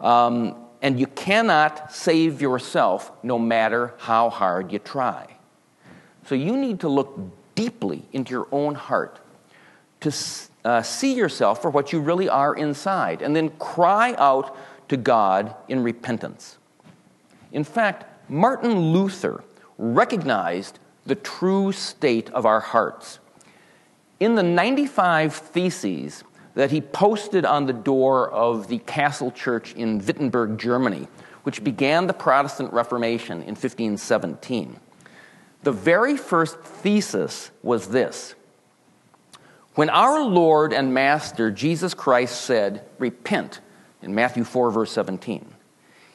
Um, 0.00 0.56
and 0.82 0.98
you 0.98 1.06
cannot 1.06 1.92
save 1.92 2.42
yourself 2.42 3.12
no 3.22 3.38
matter 3.38 3.94
how 3.98 4.30
hard 4.30 4.72
you 4.72 4.80
try. 4.80 5.36
So 6.26 6.34
you 6.34 6.56
need 6.56 6.80
to 6.80 6.88
look 6.88 7.18
deeply 7.54 8.02
into 8.12 8.32
your 8.32 8.48
own 8.50 8.74
heart 8.74 9.20
to 10.00 10.12
uh, 10.64 10.82
see 10.82 11.14
yourself 11.14 11.62
for 11.62 11.70
what 11.70 11.92
you 11.92 12.00
really 12.00 12.28
are 12.28 12.54
inside 12.54 13.22
and 13.22 13.34
then 13.34 13.50
cry 13.50 14.14
out 14.18 14.56
to 14.88 14.96
God 14.96 15.54
in 15.68 15.82
repentance. 15.82 16.58
In 17.52 17.62
fact, 17.62 18.04
Martin 18.28 18.92
Luther 18.92 19.44
recognized 19.78 20.80
the 21.06 21.14
true 21.14 21.72
state 21.72 22.30
of 22.30 22.46
our 22.46 22.60
hearts 22.60 23.18
in 24.22 24.36
the 24.36 24.42
95 24.42 25.34
Theses 25.34 26.22
that 26.54 26.70
he 26.70 26.80
posted 26.80 27.44
on 27.44 27.66
the 27.66 27.72
door 27.72 28.30
of 28.30 28.68
the 28.68 28.78
Castle 28.78 29.32
Church 29.32 29.74
in 29.74 29.98
Wittenberg, 29.98 30.58
Germany, 30.58 31.08
which 31.42 31.64
began 31.64 32.06
the 32.06 32.12
Protestant 32.12 32.72
Reformation 32.72 33.38
in 33.38 33.56
1517, 33.56 34.78
the 35.64 35.72
very 35.72 36.16
first 36.16 36.60
thesis 36.60 37.50
was 37.64 37.88
this 37.88 38.36
When 39.74 39.90
our 39.90 40.22
Lord 40.22 40.72
and 40.72 40.94
Master 40.94 41.50
Jesus 41.50 41.92
Christ 41.92 42.42
said, 42.42 42.84
Repent, 43.00 43.58
in 44.02 44.14
Matthew 44.14 44.44
4, 44.44 44.70
verse 44.70 44.92
17, 44.92 45.44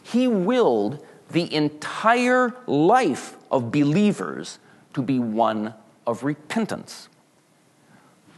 he 0.02 0.30
willed 0.30 1.06
the 1.32 1.54
entire 1.54 2.56
life 2.68 3.36
of 3.52 3.70
believers 3.70 4.60
to 4.94 5.02
be 5.02 5.20
one 5.20 5.74
of 6.06 6.24
repentance. 6.24 7.10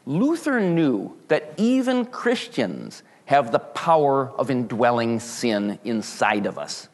Luther 0.09 0.59
knew 0.59 1.15
that 1.27 1.53
even 1.57 2.03
Christians 2.03 3.03
have 3.25 3.51
the 3.51 3.59
power 3.59 4.31
of 4.39 4.49
indwelling 4.49 5.19
sin 5.19 5.77
inside 5.83 6.47
of 6.47 6.57
us. 6.57 6.89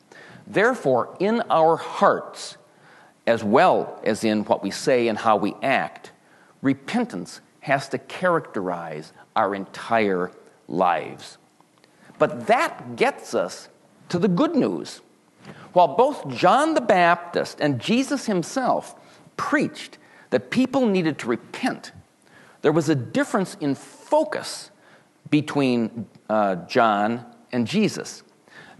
Therefore, 0.45 1.15
in 1.21 1.41
our 1.49 1.77
hearts, 1.77 2.57
as 3.25 3.41
well 3.41 4.01
as 4.03 4.25
in 4.25 4.43
what 4.43 4.61
we 4.61 4.69
say 4.69 5.07
and 5.07 5.17
how 5.17 5.37
we 5.37 5.55
act, 5.63 6.11
repentance 6.61 7.39
has 7.61 7.87
to 7.87 7.97
characterize 7.99 9.13
our 9.33 9.55
entire 9.55 10.29
lives. 10.67 11.37
But 12.19 12.47
that 12.47 12.97
gets 12.97 13.33
us 13.33 13.69
to 14.09 14.19
the 14.19 14.27
good 14.27 14.57
news. 14.57 14.99
While 15.71 15.95
both 15.95 16.27
John 16.27 16.73
the 16.73 16.81
Baptist 16.81 17.61
and 17.61 17.79
Jesus 17.79 18.25
himself 18.25 18.93
preached 19.37 19.99
that 20.31 20.51
people 20.51 20.85
needed 20.85 21.17
to 21.19 21.27
repent 21.27 21.93
there 22.65 22.71
was 22.71 22.89
a 22.89 22.95
difference 22.95 23.55
in 23.61 23.75
focus 23.75 24.71
between 25.29 26.07
uh, 26.27 26.55
John 26.65 27.23
and 27.51 27.67
Jesus. 27.67 28.23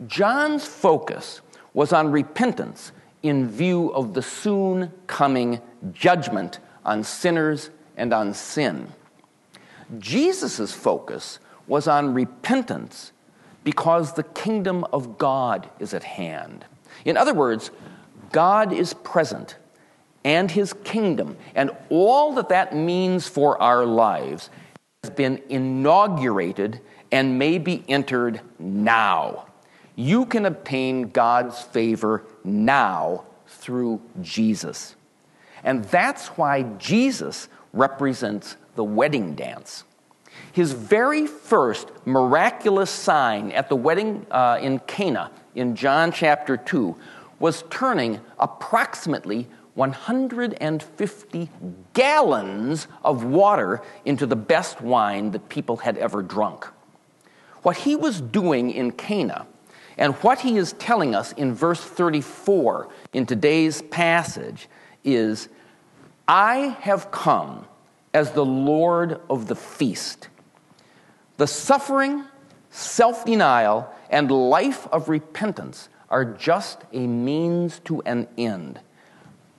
John's 0.08 0.66
focus 0.66 1.42
was 1.76 1.94
on 1.94 2.12
repentance 2.12 2.94
in 3.22 3.48
view 3.48 3.90
of 3.90 4.16
the 4.16 4.24
soon 4.24 4.92
coming 5.06 5.62
judgment 5.94 6.58
on 6.84 7.04
sinners 7.04 7.70
and 7.96 8.12
on 8.12 8.34
sin. 8.34 8.88
Jesus' 10.00 10.74
focus 10.74 11.38
was 11.68 11.88
on 11.88 12.16
repentance 12.16 13.12
because 13.64 14.14
the 14.14 14.24
kingdom 14.24 14.84
of 14.92 15.20
God 15.20 15.70
is 15.78 15.94
at 15.94 16.04
hand. 16.04 16.66
In 17.06 17.18
other 17.18 17.36
words, 17.36 17.70
God 18.32 18.74
is 18.74 18.96
present 18.96 19.58
and 20.26 20.50
his 20.50 20.74
kingdom 20.84 21.38
and 21.54 21.72
all 21.90 22.34
that 22.34 22.50
that 22.50 22.76
means 22.76 23.28
for 23.28 23.62
our 23.62 23.86
lives 23.86 24.50
has 25.04 25.12
been 25.12 25.42
inaugurated 25.48 26.82
and 27.12 27.40
may 27.40 27.60
be 27.60 27.86
entered 27.88 28.42
now. 28.60 29.46
You 29.96 30.26
can 30.26 30.46
obtain 30.46 31.10
God's 31.10 31.62
favor 31.62 32.26
now 32.44 33.24
through 33.48 34.02
Jesus. 34.22 34.96
And 35.64 35.86
that's 35.86 36.28
why 36.30 36.64
Jesus 36.80 37.48
represents 37.72 38.58
the 38.76 38.84
wedding 38.84 39.36
dance. 39.36 39.84
His 40.52 40.74
very 40.74 41.28
first 41.28 41.90
miraculous 42.06 42.90
sign 42.90 43.52
at 43.52 43.70
the 43.70 43.76
wedding 43.76 44.26
uh, 44.32 44.58
in 44.60 44.80
Cana 44.80 45.32
in 45.54 45.76
John 45.76 46.12
chapter 46.12 46.58
2 46.58 46.96
was 47.40 47.64
turning 47.70 48.20
approximately 48.40 49.48
150 49.76 51.50
gallons 51.94 52.88
of 53.04 53.24
water 53.24 53.82
into 54.06 54.26
the 54.26 54.36
best 54.36 54.82
wine 54.82 55.32
that 55.32 55.50
people 55.50 55.78
had 55.78 55.98
ever 55.98 56.22
drunk. 56.22 56.66
What 57.62 57.78
he 57.78 57.96
was 57.96 58.22
doing 58.22 58.72
in 58.72 58.92
Cana, 58.92 59.46
and 59.98 60.14
what 60.16 60.40
he 60.40 60.58
is 60.58 60.74
telling 60.74 61.14
us 61.14 61.34
in 61.34 61.54
verse 61.54 61.82
34 61.82 62.90
in 63.14 63.26
today's 63.26 63.82
passage, 63.84 64.68
is 65.04 65.50
I 66.28 66.78
have 66.82 67.12
come 67.12 67.66
as 68.14 68.32
the 68.32 68.46
Lord 68.46 69.20
of 69.30 69.48
the 69.48 69.56
feast. 69.56 70.30
The 71.38 71.48
suffering, 71.48 72.24
self 72.70 73.26
denial, 73.26 73.94
and 74.10 74.32
life 74.32 74.88
of 74.88 75.10
repentance 75.10 75.90
are 76.10 76.24
just 76.24 76.84
a 76.94 77.06
means 77.06 77.80
to 77.80 78.02
an 78.04 78.28
end. 78.38 78.80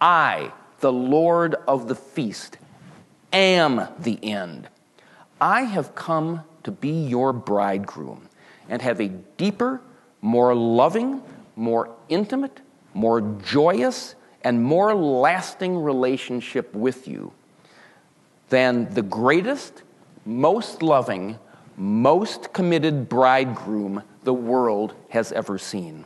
I, 0.00 0.52
the 0.80 0.92
Lord 0.92 1.56
of 1.66 1.88
the 1.88 1.94
feast, 1.94 2.58
am 3.32 3.88
the 3.98 4.18
end. 4.22 4.68
I 5.40 5.62
have 5.62 5.94
come 5.94 6.42
to 6.64 6.70
be 6.70 7.06
your 7.06 7.32
bridegroom 7.32 8.28
and 8.68 8.82
have 8.82 9.00
a 9.00 9.08
deeper, 9.08 9.80
more 10.20 10.54
loving, 10.54 11.22
more 11.54 11.90
intimate, 12.08 12.60
more 12.94 13.20
joyous, 13.20 14.14
and 14.42 14.62
more 14.62 14.94
lasting 14.94 15.76
relationship 15.76 16.74
with 16.74 17.08
you 17.08 17.32
than 18.48 18.92
the 18.94 19.02
greatest, 19.02 19.82
most 20.24 20.82
loving, 20.82 21.38
most 21.76 22.52
committed 22.52 23.08
bridegroom 23.08 24.02
the 24.24 24.32
world 24.32 24.94
has 25.10 25.32
ever 25.32 25.58
seen. 25.58 26.04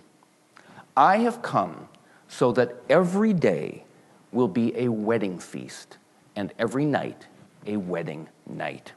I 0.97 1.19
have 1.19 1.43
come 1.43 1.89
so 2.31 2.53
that 2.53 2.77
every 2.89 3.35
day 3.35 3.83
will 4.31 4.49
be 4.49 4.73
a 4.79 4.89
wedding 4.89 5.39
feast 5.39 5.99
and 6.37 6.53
every 6.59 6.87
night 6.87 7.27
a 7.67 7.77
wedding 7.77 8.29
night. 8.49 8.93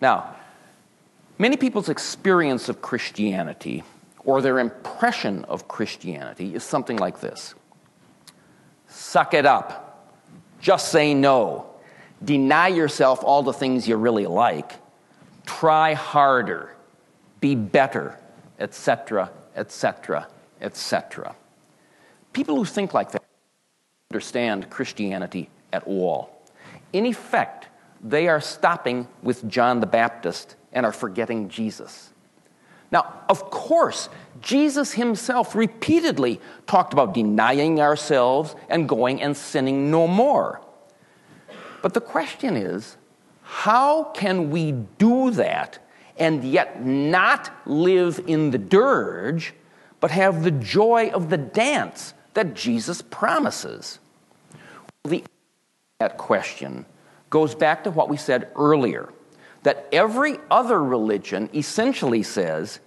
Now, 0.00 0.36
many 1.36 1.56
people's 1.56 1.88
experience 1.88 2.68
of 2.68 2.80
Christianity 2.80 3.82
or 4.24 4.40
their 4.40 4.60
impression 4.60 5.44
of 5.46 5.66
Christianity 5.66 6.54
is 6.54 6.62
something 6.62 6.96
like 6.96 7.20
this 7.20 7.54
Suck 8.86 9.34
it 9.34 9.44
up, 9.44 10.08
just 10.60 10.92
say 10.92 11.14
no, 11.14 11.66
deny 12.24 12.68
yourself 12.68 13.24
all 13.24 13.42
the 13.42 13.52
things 13.52 13.88
you 13.88 13.96
really 13.96 14.26
like, 14.26 14.72
try 15.44 15.94
harder, 15.94 16.76
be 17.40 17.56
better, 17.56 18.16
etc., 18.60 19.28
etc., 19.56 20.28
etc. 20.60 21.34
People 22.32 22.56
who 22.56 22.64
think 22.64 22.94
like 22.94 23.12
that 23.12 23.22
understand 24.10 24.70
Christianity 24.70 25.50
at 25.72 25.84
all. 25.86 26.42
In 26.92 27.06
effect, 27.06 27.68
they 28.02 28.28
are 28.28 28.40
stopping 28.40 29.08
with 29.22 29.48
John 29.48 29.80
the 29.80 29.86
Baptist 29.86 30.56
and 30.72 30.84
are 30.84 30.92
forgetting 30.92 31.48
Jesus. 31.48 32.12
Now, 32.90 33.22
of 33.30 33.50
course, 33.50 34.10
Jesus 34.42 34.92
himself 34.92 35.54
repeatedly 35.54 36.40
talked 36.66 36.92
about 36.92 37.14
denying 37.14 37.80
ourselves 37.80 38.54
and 38.68 38.88
going 38.88 39.22
and 39.22 39.34
sinning 39.34 39.90
no 39.90 40.06
more. 40.06 40.60
But 41.80 41.94
the 41.94 42.00
question 42.00 42.56
is 42.56 42.98
how 43.42 44.04
can 44.04 44.50
we 44.50 44.72
do 44.72 45.30
that 45.32 45.78
and 46.18 46.44
yet 46.44 46.84
not 46.84 47.50
live 47.66 48.20
in 48.26 48.50
the 48.50 48.58
dirge, 48.58 49.54
but 50.00 50.10
have 50.10 50.44
the 50.44 50.50
joy 50.50 51.10
of 51.14 51.30
the 51.30 51.38
dance 51.38 52.12
that 52.34 52.54
Jesus 52.54 53.02
promises? 53.02 53.98
The 55.04 55.24
that 55.98 56.18
question 56.18 56.86
goes 57.30 57.54
back 57.54 57.84
to 57.84 57.90
what 57.90 58.08
we 58.08 58.16
said 58.16 58.50
earlier 58.56 59.08
that 59.62 59.86
every 59.92 60.38
other 60.50 60.82
religion 60.82 61.48
essentially 61.54 62.22
says 62.22 62.80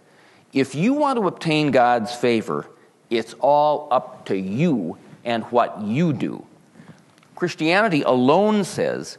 if 0.53 0.75
you 0.75 0.93
want 0.93 1.19
to 1.19 1.27
obtain 1.27 1.71
God's 1.71 2.13
favor, 2.13 2.67
it's 3.09 3.33
all 3.39 3.87
up 3.91 4.25
to 4.27 4.37
you 4.37 4.97
and 5.23 5.43
what 5.45 5.81
you 5.81 6.13
do. 6.13 6.45
Christianity 7.35 8.03
alone 8.03 8.63
says 8.63 9.17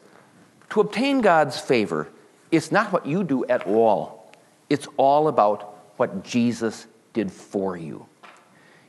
to 0.71 0.81
obtain 0.81 1.21
God's 1.21 1.59
favor, 1.59 2.09
it's 2.51 2.73
not 2.73 2.93
what 2.93 3.07
you 3.07 3.23
do 3.23 3.45
at 3.47 3.67
all, 3.67 4.33
it's 4.71 4.87
all 4.97 5.29
about 5.29 5.75
what 5.97 6.25
Jesus 6.25 6.87
did 7.13 7.31
for 7.31 7.77
you. 7.77 8.07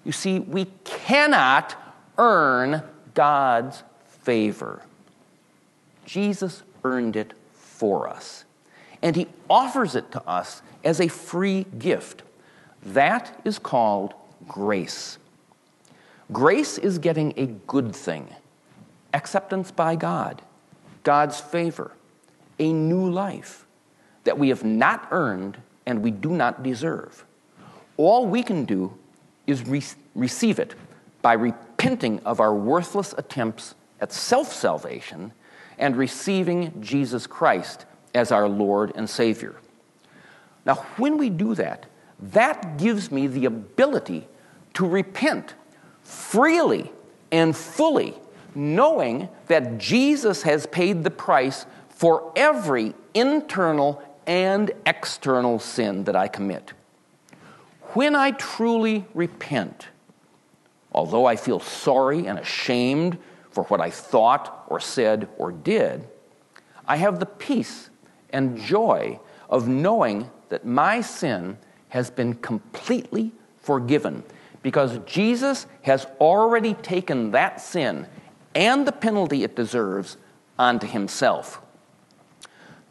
You 0.08 0.14
see, 0.14 0.40
we 0.40 0.68
cannot 0.86 1.76
earn 2.18 2.82
God's 3.14 3.84
favor. 4.22 4.82
Jesus 6.06 6.64
earned 6.86 7.18
it 7.18 7.34
for 7.52 8.08
us. 8.08 8.46
And 9.02 9.18
he 9.18 9.28
offers 9.50 9.96
it 9.96 10.10
to 10.14 10.24
us 10.24 10.62
as 10.86 11.02
a 11.02 11.10
free 11.10 11.66
gift. 11.78 12.24
That 12.84 13.38
is 13.44 13.60
called 13.60 14.14
grace. 14.48 15.18
Grace 16.32 16.78
is 16.78 17.00
getting 17.00 17.34
a 17.36 17.46
good 17.46 17.94
thing 17.94 18.34
acceptance 19.14 19.72
by 19.72 19.98
God, 19.98 20.42
God's 21.04 21.42
favor, 21.42 21.92
a 22.60 22.72
new 22.72 23.12
life 23.12 23.66
that 24.24 24.40
we 24.40 24.48
have 24.48 24.64
not 24.64 25.10
earned 25.12 25.58
and 25.86 26.02
we 26.02 26.12
do 26.12 26.30
not 26.30 26.64
deserve. 26.64 27.26
All 27.98 28.26
we 28.26 28.42
can 28.42 28.64
do 28.64 28.98
is 29.48 29.66
re- 29.66 29.82
receive 30.14 30.60
it 30.60 30.76
by 31.22 31.34
repenting 31.34 32.20
of 32.20 32.40
our 32.40 32.54
worthless 32.54 33.16
attempts 33.18 33.74
at 34.00 34.12
self 34.14 34.54
salvation 34.54 35.32
and 35.78 35.96
receiving 35.96 36.80
Jesus 36.82 37.26
Christ 37.26 37.86
as 38.14 38.32
our 38.32 38.48
Lord 38.48 38.92
and 38.96 39.10
Savior. 39.10 39.56
Now, 40.66 40.76
when 40.98 41.18
we 41.18 41.30
do 41.30 41.56
that, 41.56 41.86
that 42.20 42.78
gives 42.78 43.12
me 43.12 43.28
the 43.28 43.46
ability 43.46 44.28
to 44.74 44.88
repent 44.88 45.56
freely 46.02 46.92
and 47.32 47.56
fully, 47.56 48.16
knowing 48.56 49.30
that 49.48 49.78
Jesus 49.78 50.42
has 50.44 50.66
paid 50.66 51.04
the 51.04 51.12
price 51.12 51.66
for 51.90 52.32
every 52.36 52.94
internal 53.14 54.02
and 54.26 54.72
external 54.86 55.60
sin 55.60 56.04
that 56.04 56.16
I 56.16 56.28
commit. 56.28 56.74
When 57.98 58.16
I 58.16 58.30
truly 58.30 59.08
repent, 59.16 59.88
although 60.92 61.26
I 61.26 61.36
feel 61.36 61.60
sorry 61.60 62.28
and 62.28 62.38
ashamed 62.38 63.18
for 63.50 63.64
what 63.64 63.82
I 63.82 63.90
thought 63.90 64.66
or 64.68 64.80
said 64.80 65.28
or 65.40 65.52
did, 65.52 66.08
I 66.88 66.98
have 66.98 67.20
the 67.20 67.26
peace 67.26 67.90
and 68.30 68.56
joy 68.56 69.20
of 69.50 69.68
knowing 69.68 70.30
that 70.50 70.64
my 70.64 71.02
sin 71.02 71.58
has 71.90 72.12
been 72.12 72.36
completely 72.36 73.32
forgiven 73.58 74.22
because 74.62 75.00
Jesus 75.08 75.66
has 75.82 76.06
already 76.22 76.76
taken 76.76 77.32
that 77.32 77.60
sin 77.60 78.06
and 78.54 78.86
the 78.86 78.92
penalty 78.92 79.44
it 79.44 79.56
deserves 79.56 80.18
onto 80.60 80.86
himself. 80.86 81.64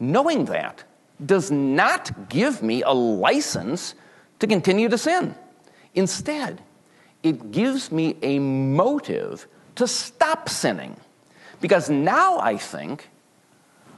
Knowing 0.01 0.43
that 0.43 0.83
does 1.25 1.49
not 1.49 2.27
give 2.27 2.61
me 2.61 2.81
a 2.81 2.91
license 2.91 3.95
to 4.39 4.47
continue 4.47 4.89
to 4.89 4.97
sin. 4.97 5.35
Instead, 5.95 6.61
it 7.23 7.51
gives 7.51 7.91
me 7.91 8.15
a 8.21 8.39
motive 8.39 9.47
to 9.75 9.87
stop 9.87 10.49
sinning. 10.49 10.97
Because 11.59 11.89
now 11.89 12.39
I 12.39 12.57
think, 12.57 13.09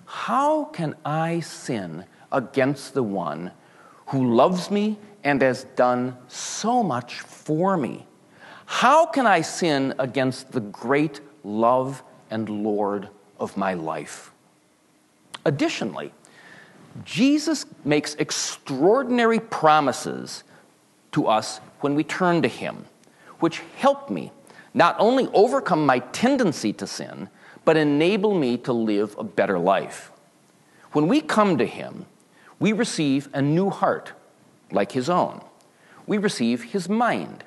how 0.06 0.66
can 0.66 0.96
I 1.04 1.42
sin 1.42 2.06
against 2.32 2.94
the 2.94 3.04
one 3.04 3.52
who 4.08 4.34
loves 4.34 4.72
me 4.72 4.98
and 5.24 5.42
has 5.42 5.66
done 5.76 6.18
so 6.28 6.84
much 6.84 7.20
for 7.20 7.76
me? 7.76 8.06
How 8.66 9.06
can 9.06 9.28
I 9.28 9.42
sin 9.42 9.94
against 10.00 10.52
the 10.52 10.62
great 10.62 11.22
love 11.44 12.04
and 12.30 12.48
Lord 12.48 13.10
of 13.40 13.58
my 13.58 13.74
life? 13.74 14.32
Additionally, 15.46 16.14
Jesus 17.06 17.66
makes 17.84 18.16
extraordinary 18.16 19.40
promises 19.40 20.44
to 21.12 21.28
us 21.28 21.60
when 21.82 21.96
we 21.96 22.04
turn 22.04 22.42
to 22.42 22.48
Him, 22.48 22.86
which 23.40 23.62
help 23.78 24.10
me 24.10 24.32
not 24.74 24.96
only 25.00 25.28
overcome 25.34 25.86
my 25.86 26.00
tendency 26.00 26.74
to 26.74 26.88
sin, 26.88 27.30
but 27.66 27.78
enable 27.78 28.34
me 28.38 28.58
to 28.58 28.74
live 28.74 29.16
a 29.18 29.24
better 29.24 29.60
life. 29.60 30.12
When 30.92 31.08
we 31.08 31.22
come 31.22 31.58
to 31.58 31.66
Him, 31.66 32.06
we 32.60 32.74
receive 32.74 33.30
a 33.34 33.42
new 33.42 33.70
heart, 33.70 34.14
like 34.72 34.92
His 34.92 35.10
own. 35.10 35.42
We 36.08 36.18
receive 36.18 36.64
His 36.64 36.90
mind, 36.90 37.44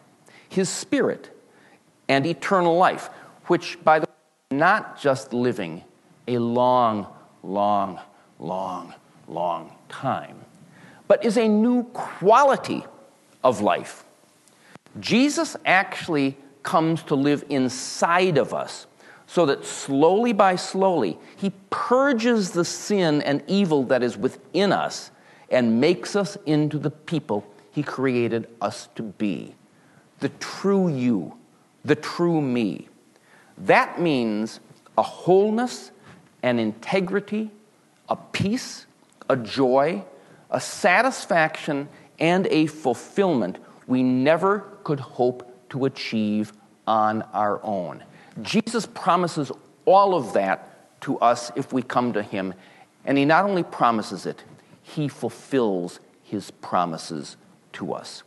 His 0.49 0.69
spirit, 0.69 1.31
and 2.09 2.27
eternal 2.27 2.77
life, 2.77 3.09
which, 3.47 3.83
by 3.85 3.99
the 3.99 4.07
way, 4.07 4.59
not 4.59 5.01
just 5.01 5.33
living 5.33 5.83
a 6.29 6.39
long, 6.39 7.07
long, 7.43 7.99
long, 8.39 8.95
long 9.33 9.77
time, 9.89 10.37
but 11.09 11.25
is 11.25 11.37
a 11.37 11.49
new 11.49 11.85
quality 11.93 12.85
of 13.43 13.61
life. 13.61 14.05
Jesus 15.01 15.57
actually 15.65 16.37
comes 16.63 17.03
to 17.05 17.15
live 17.15 17.45
inside 17.49 18.39
of 18.39 18.55
us 18.55 18.87
so 19.27 19.47
that 19.47 19.65
slowly 19.65 20.33
by 20.33 20.57
slowly 20.57 21.19
he 21.37 21.51
purges 21.71 22.51
the 22.51 22.65
sin 22.65 23.23
and 23.23 23.43
evil 23.47 23.83
that 23.85 24.03
is 24.03 24.17
within 24.17 24.73
us 24.73 25.11
and 25.51 25.81
makes 25.81 26.15
us 26.15 26.37
into 26.47 26.79
the 26.79 26.91
people 26.91 27.45
he 27.73 27.83
created 27.83 28.47
us 28.61 28.89
to 28.95 29.03
be 29.03 29.55
the 30.21 30.29
true 30.39 30.89
you, 30.89 31.37
the 31.85 31.97
true 31.97 32.41
me. 32.41 32.89
That 33.59 34.01
means 34.01 34.61
a 34.97 35.03
wholeness 35.03 35.91
an 36.43 36.59
integrity, 36.59 37.51
a 38.09 38.17
peace, 38.17 38.87
a 39.29 39.37
joy, 39.37 40.05
a 40.51 40.61
satisfaction, 40.61 41.89
and 42.19 42.47
a 42.49 42.67
fulfillment 42.67 43.59
we 43.87 44.03
never 44.03 44.61
could 44.85 45.01
hope 45.01 45.69
to 45.71 45.85
achieve 45.85 46.53
on 46.87 47.23
our 47.33 47.63
own. 47.65 48.05
Jesus 48.43 48.87
promises 48.87 49.51
all 49.85 50.15
of 50.15 50.33
that 50.35 51.01
to 51.03 51.19
us 51.19 51.51
if 51.57 51.73
we 51.73 51.83
come 51.83 52.13
to 52.13 52.23
Him. 52.23 52.55
And 53.05 53.19
He 53.19 53.25
not 53.25 53.45
only 53.45 53.63
promises 53.63 54.27
it, 54.27 54.43
He 54.83 55.09
fulfills 55.09 56.01
His 56.23 56.51
promises 56.51 57.37
to 57.75 57.93
us. 57.93 58.23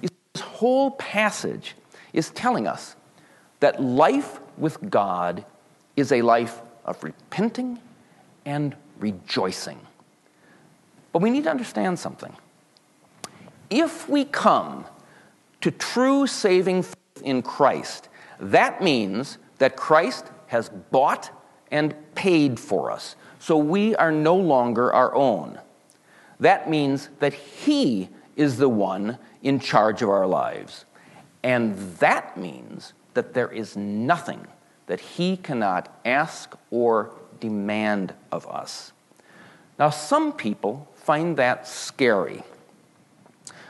This 0.00 0.42
whole 0.42 0.90
passage 0.90 1.76
is 2.12 2.28
telling 2.30 2.66
us 2.66 2.94
that 3.60 3.82
life 3.82 4.38
with 4.58 4.90
God 4.90 5.46
is 5.96 6.12
a 6.12 6.20
life 6.20 6.60
of 6.84 7.02
repenting 7.02 7.78
and 8.44 8.76
rejoicing. 8.98 9.80
But 11.16 11.22
we 11.22 11.30
need 11.30 11.44
to 11.44 11.50
understand 11.50 11.98
something. 11.98 12.36
If 13.70 14.06
we 14.06 14.26
come 14.26 14.84
to 15.62 15.70
true 15.70 16.26
saving 16.26 16.82
faith 16.82 17.22
in 17.24 17.40
Christ, 17.40 18.10
that 18.38 18.82
means 18.82 19.38
that 19.56 19.76
Christ 19.78 20.26
has 20.48 20.68
bought 20.68 21.30
and 21.70 21.94
paid 22.14 22.60
for 22.60 22.90
us. 22.90 23.16
So 23.38 23.56
we 23.56 23.96
are 23.96 24.12
no 24.12 24.36
longer 24.36 24.92
our 24.92 25.14
own. 25.14 25.58
That 26.38 26.68
means 26.68 27.08
that 27.20 27.32
He 27.32 28.10
is 28.36 28.58
the 28.58 28.68
one 28.68 29.16
in 29.42 29.58
charge 29.58 30.02
of 30.02 30.10
our 30.10 30.26
lives. 30.26 30.84
And 31.42 31.78
that 31.96 32.36
means 32.36 32.92
that 33.14 33.32
there 33.32 33.50
is 33.50 33.74
nothing 33.74 34.46
that 34.86 35.00
He 35.00 35.38
cannot 35.38 35.98
ask 36.04 36.54
or 36.70 37.14
demand 37.40 38.12
of 38.30 38.46
us. 38.48 38.92
Now, 39.78 39.88
some 39.88 40.34
people 40.34 40.86
find 41.06 41.36
that 41.36 41.68
scary. 41.68 42.42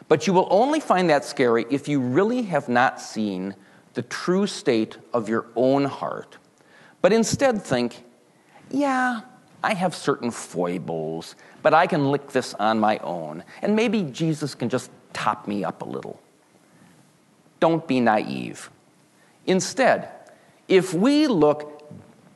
But 0.08 0.26
you 0.26 0.32
will 0.32 0.48
only 0.50 0.80
find 0.80 1.10
that 1.10 1.24
scary 1.24 1.66
if 1.68 1.86
you 1.86 2.00
really 2.00 2.42
have 2.42 2.68
not 2.68 2.98
seen 3.00 3.54
the 3.92 4.02
true 4.02 4.46
state 4.46 4.96
of 5.12 5.28
your 5.28 5.46
own 5.54 5.84
heart, 5.84 6.38
but 7.02 7.12
instead 7.12 7.62
think, 7.62 8.04
yeah, 8.70 9.20
I 9.62 9.74
have 9.74 9.94
certain 9.94 10.30
foibles, 10.30 11.34
but 11.62 11.74
I 11.74 11.86
can 11.86 12.10
lick 12.10 12.28
this 12.28 12.54
on 12.54 12.78
my 12.78 12.98
own, 12.98 13.44
and 13.62 13.76
maybe 13.76 14.02
Jesus 14.02 14.54
can 14.54 14.68
just 14.68 14.90
top 15.12 15.46
me 15.46 15.62
up 15.64 15.82
a 15.82 15.84
little. 15.84 16.20
Don't 17.60 17.86
be 17.86 18.00
naive. 18.00 18.70
Instead, 19.46 20.08
if 20.68 20.94
we 20.94 21.26
look 21.26 21.90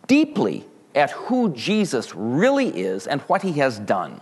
deeply 0.07 0.67
at 0.95 1.11
who 1.11 1.53
Jesus 1.55 2.15
really 2.15 2.69
is 2.69 3.07
and 3.07 3.21
what 3.23 3.43
he 3.43 3.53
has 3.53 3.79
done, 3.79 4.21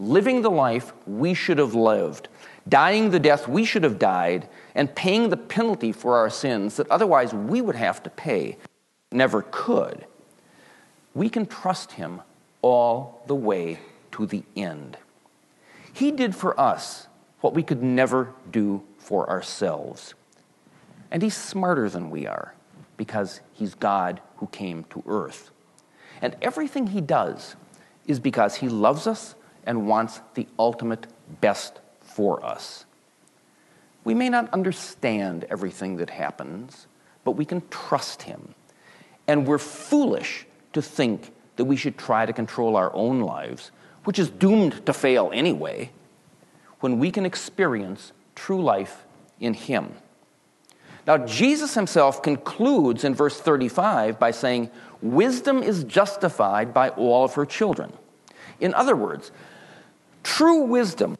living 0.00 0.40
the 0.40 0.50
life 0.50 0.92
we 1.06 1.34
should 1.34 1.58
have 1.58 1.74
lived, 1.74 2.26
dying 2.68 3.10
the 3.10 3.20
death 3.20 3.46
we 3.46 3.64
should 3.64 3.84
have 3.84 3.98
died, 3.98 4.48
and 4.74 4.94
paying 4.94 5.28
the 5.28 5.36
penalty 5.36 5.92
for 5.92 6.16
our 6.16 6.30
sins 6.30 6.76
that 6.76 6.90
otherwise 6.90 7.34
we 7.34 7.60
would 7.60 7.76
have 7.76 8.02
to 8.02 8.10
pay, 8.10 8.56
never 9.12 9.44
could, 9.50 10.06
we 11.14 11.28
can 11.28 11.44
trust 11.44 11.92
him 11.92 12.22
all 12.62 13.22
the 13.26 13.34
way 13.34 13.78
to 14.12 14.26
the 14.26 14.42
end. 14.56 14.96
He 15.92 16.10
did 16.10 16.34
for 16.34 16.58
us 16.58 17.06
what 17.40 17.54
we 17.54 17.62
could 17.62 17.82
never 17.82 18.32
do 18.50 18.82
for 18.98 19.28
ourselves. 19.28 20.14
And 21.10 21.22
he's 21.22 21.36
smarter 21.36 21.90
than 21.90 22.10
we 22.10 22.26
are 22.26 22.54
because 22.96 23.40
he's 23.52 23.74
God 23.74 24.20
who 24.36 24.46
came 24.46 24.84
to 24.84 25.02
earth. 25.06 25.50
And 26.22 26.36
everything 26.40 26.88
he 26.88 27.00
does 27.00 27.56
is 28.06 28.20
because 28.20 28.56
he 28.56 28.68
loves 28.68 29.06
us 29.06 29.34
and 29.64 29.86
wants 29.86 30.20
the 30.34 30.46
ultimate 30.58 31.06
best 31.40 31.80
for 32.00 32.44
us. 32.44 32.84
We 34.04 34.14
may 34.14 34.28
not 34.28 34.52
understand 34.52 35.44
everything 35.50 35.96
that 35.96 36.10
happens, 36.10 36.86
but 37.24 37.32
we 37.32 37.44
can 37.44 37.62
trust 37.70 38.22
him. 38.22 38.54
And 39.28 39.46
we're 39.46 39.58
foolish 39.58 40.46
to 40.72 40.82
think 40.82 41.32
that 41.56 41.66
we 41.66 41.76
should 41.76 41.98
try 41.98 42.26
to 42.26 42.32
control 42.32 42.76
our 42.76 42.92
own 42.94 43.20
lives, 43.20 43.70
which 44.04 44.18
is 44.18 44.30
doomed 44.30 44.86
to 44.86 44.92
fail 44.92 45.30
anyway, 45.34 45.90
when 46.80 46.98
we 46.98 47.10
can 47.10 47.26
experience 47.26 48.12
true 48.34 48.62
life 48.62 49.04
in 49.38 49.52
him. 49.54 49.92
Now, 51.06 51.18
Jesus 51.18 51.74
himself 51.74 52.22
concludes 52.22 53.04
in 53.04 53.14
verse 53.14 53.38
35 53.38 54.18
by 54.18 54.30
saying, 54.30 54.70
Wisdom 55.02 55.62
is 55.62 55.84
justified 55.84 56.72
by 56.72 56.90
all 56.90 57.24
of 57.24 57.34
her 57.34 57.46
children. 57.46 57.92
In 58.60 58.74
other 58.74 58.94
words, 58.94 59.32
true 60.22 60.62
wisdom 60.62 61.16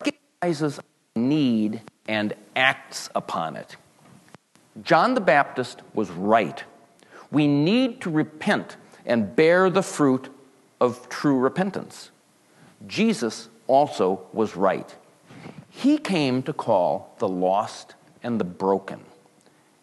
recognizes 0.00 0.80
need 1.14 1.82
and 2.08 2.34
acts 2.56 3.08
upon 3.14 3.56
it. 3.56 3.76
John 4.82 5.14
the 5.14 5.20
Baptist 5.20 5.82
was 5.94 6.10
right. 6.10 6.64
We 7.30 7.46
need 7.46 8.00
to 8.02 8.10
repent 8.10 8.76
and 9.04 9.34
bear 9.36 9.70
the 9.70 9.82
fruit 9.82 10.28
of 10.80 11.08
true 11.08 11.38
repentance. 11.38 12.10
Jesus 12.86 13.48
also 13.66 14.22
was 14.32 14.56
right. 14.56 14.96
He 15.68 15.98
came 15.98 16.42
to 16.42 16.52
call 16.52 17.14
the 17.18 17.28
lost 17.28 17.94
and 18.22 18.40
the 18.40 18.44
broken, 18.44 19.00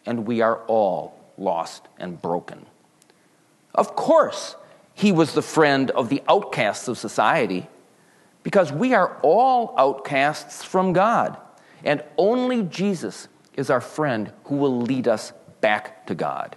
and 0.06 0.26
we 0.26 0.42
are 0.42 0.58
all 0.68 1.20
lost 1.38 1.88
and 1.98 2.22
broken. 2.22 2.66
Of 3.74 3.96
course, 3.96 4.56
he 4.94 5.12
was 5.12 5.34
the 5.34 5.42
friend 5.42 5.92
of 5.92 6.10
the 6.10 6.22
outcasts 6.28 6.88
of 6.88 6.98
society 6.98 7.68
because 8.44 8.72
we 8.72 8.94
are 8.94 9.18
all 9.22 9.74
outcasts 9.78 10.64
from 10.64 10.94
God, 10.94 11.38
and 11.84 12.04
only 12.18 12.64
Jesus 12.64 13.28
is 13.56 13.70
our 13.70 13.82
friend 13.82 14.32
who 14.46 14.56
will 14.56 14.82
lead 14.82 15.08
us 15.08 15.34
back 15.62 16.06
to 16.08 16.16
God. 16.16 16.56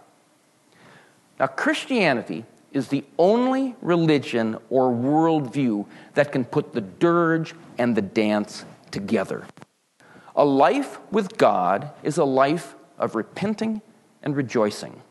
Now, 1.38 1.46
Christianity 1.48 2.44
is 2.72 2.88
the 2.88 3.04
only 3.18 3.74
religion 3.82 4.56
or 4.70 4.90
worldview 4.90 5.86
that 6.14 6.32
can 6.32 6.44
put 6.44 6.72
the 6.72 6.80
dirge 6.80 7.54
and 7.78 7.96
the 7.96 8.02
dance 8.02 8.64
together. 8.90 9.46
A 10.36 10.44
life 10.44 10.98
with 11.10 11.36
God 11.36 11.90
is 12.02 12.16
a 12.16 12.24
life 12.24 12.74
of 12.98 13.14
repenting 13.14 13.82
and 14.22 14.36
rejoicing. 14.36 15.02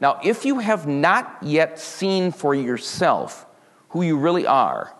Now, 0.00 0.20
if 0.22 0.44
you 0.44 0.58
have 0.58 0.86
not 0.86 1.38
yet 1.42 1.78
seen 1.80 2.30
for 2.30 2.54
yourself 2.54 3.46
who 3.90 4.02
you 4.02 4.18
really 4.18 4.46
are, 4.46 4.94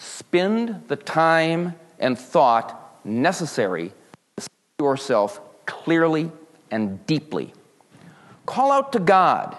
spend 0.00 0.82
the 0.88 0.96
time 0.96 1.74
and 1.98 2.18
thought 2.18 3.04
necessary 3.04 3.92
to 4.36 4.42
see 4.42 4.48
yourself 4.80 5.40
clearly 5.66 6.32
and 6.70 7.04
deeply. 7.06 7.52
Call 8.46 8.72
out 8.72 8.92
to 8.92 8.98
God 8.98 9.58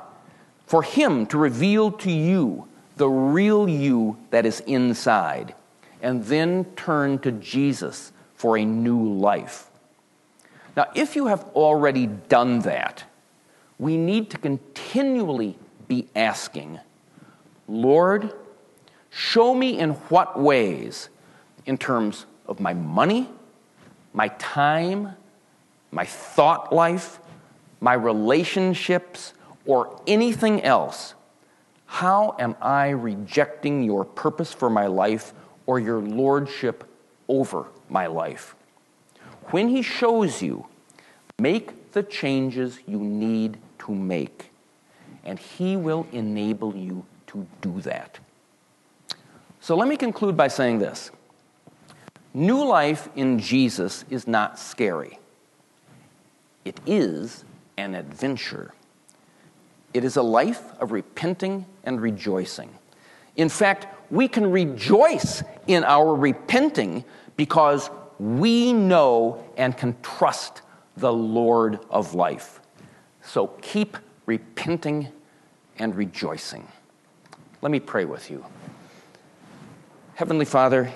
for 0.65 0.81
Him 0.81 1.27
to 1.27 1.37
reveal 1.37 1.91
to 1.91 2.11
you 2.11 2.67
the 2.97 3.07
real 3.07 3.69
you 3.69 4.17
that 4.31 4.45
is 4.45 4.61
inside, 4.61 5.53
and 6.01 6.23
then 6.25 6.65
turn 6.75 7.19
to 7.19 7.31
Jesus 7.31 8.11
for 8.35 8.57
a 8.57 8.65
new 8.65 9.13
life. 9.13 9.69
Now, 10.75 10.87
if 10.95 11.15
you 11.15 11.27
have 11.27 11.43
already 11.53 12.07
done 12.07 12.59
that, 12.59 13.03
we 13.77 13.95
need 13.95 14.31
to 14.31 14.37
continually 14.37 15.57
be 15.87 16.07
asking, 16.15 16.79
Lord, 17.67 18.33
show 19.11 19.53
me 19.53 19.77
in 19.77 19.91
what 20.09 20.39
ways, 20.39 21.09
in 21.65 21.77
terms 21.77 22.25
of 22.47 22.59
my 22.59 22.73
money, 22.73 23.29
my 24.13 24.29
time, 24.39 25.15
my 25.91 26.05
thought 26.05 26.73
life, 26.73 27.19
my 27.79 27.93
relationships, 27.93 29.33
or 29.65 30.01
anything 30.07 30.63
else, 30.63 31.13
how 31.85 32.35
am 32.39 32.55
I 32.61 32.89
rejecting 32.89 33.83
your 33.83 34.05
purpose 34.05 34.53
for 34.53 34.69
my 34.69 34.87
life 34.87 35.33
or 35.65 35.79
your 35.79 35.99
lordship 35.99 36.85
over 37.27 37.67
my 37.89 38.07
life? 38.07 38.55
When 39.51 39.67
He 39.67 39.81
shows 39.81 40.41
you, 40.41 40.67
make 41.37 41.91
the 41.91 42.03
changes 42.03 42.79
you 42.87 42.99
need 42.99 43.57
to 43.79 43.93
make, 43.93 44.51
and 45.25 45.37
He 45.37 45.75
will 45.75 46.07
enable 46.13 46.75
you 46.75 47.05
to 47.27 47.45
do 47.61 47.81
that. 47.81 48.19
So 49.61 49.75
let 49.75 49.87
me 49.87 49.95
conclude 49.95 50.35
by 50.35 50.47
saying 50.47 50.79
this 50.79 51.11
New 52.33 52.65
life 52.65 53.07
in 53.15 53.39
Jesus 53.39 54.03
is 54.09 54.27
not 54.27 54.59
scary, 54.59 55.19
it 56.65 56.79
is 56.85 57.45
an 57.77 57.95
adventure. 57.95 58.73
It 59.93 60.05
is 60.05 60.15
a 60.15 60.21
life 60.21 60.61
of 60.79 60.93
repenting 60.93 61.65
and 61.83 61.99
rejoicing. 61.99 62.69
In 63.35 63.49
fact, 63.49 63.87
we 64.09 64.29
can 64.29 64.49
rejoice 64.49 65.43
in 65.67 65.83
our 65.83 66.15
repenting 66.15 67.03
because 67.35 67.89
we 68.17 68.71
know 68.71 69.43
and 69.57 69.75
can 69.75 69.97
trust 70.01 70.61
the 70.95 71.11
Lord 71.11 71.79
of 71.89 72.15
life. 72.15 72.61
So 73.21 73.47
keep 73.61 73.97
repenting 74.25 75.09
and 75.77 75.93
rejoicing. 75.93 76.65
Let 77.61 77.73
me 77.73 77.81
pray 77.81 78.05
with 78.05 78.31
you. 78.31 78.45
Heavenly 80.21 80.45
Father, 80.45 80.93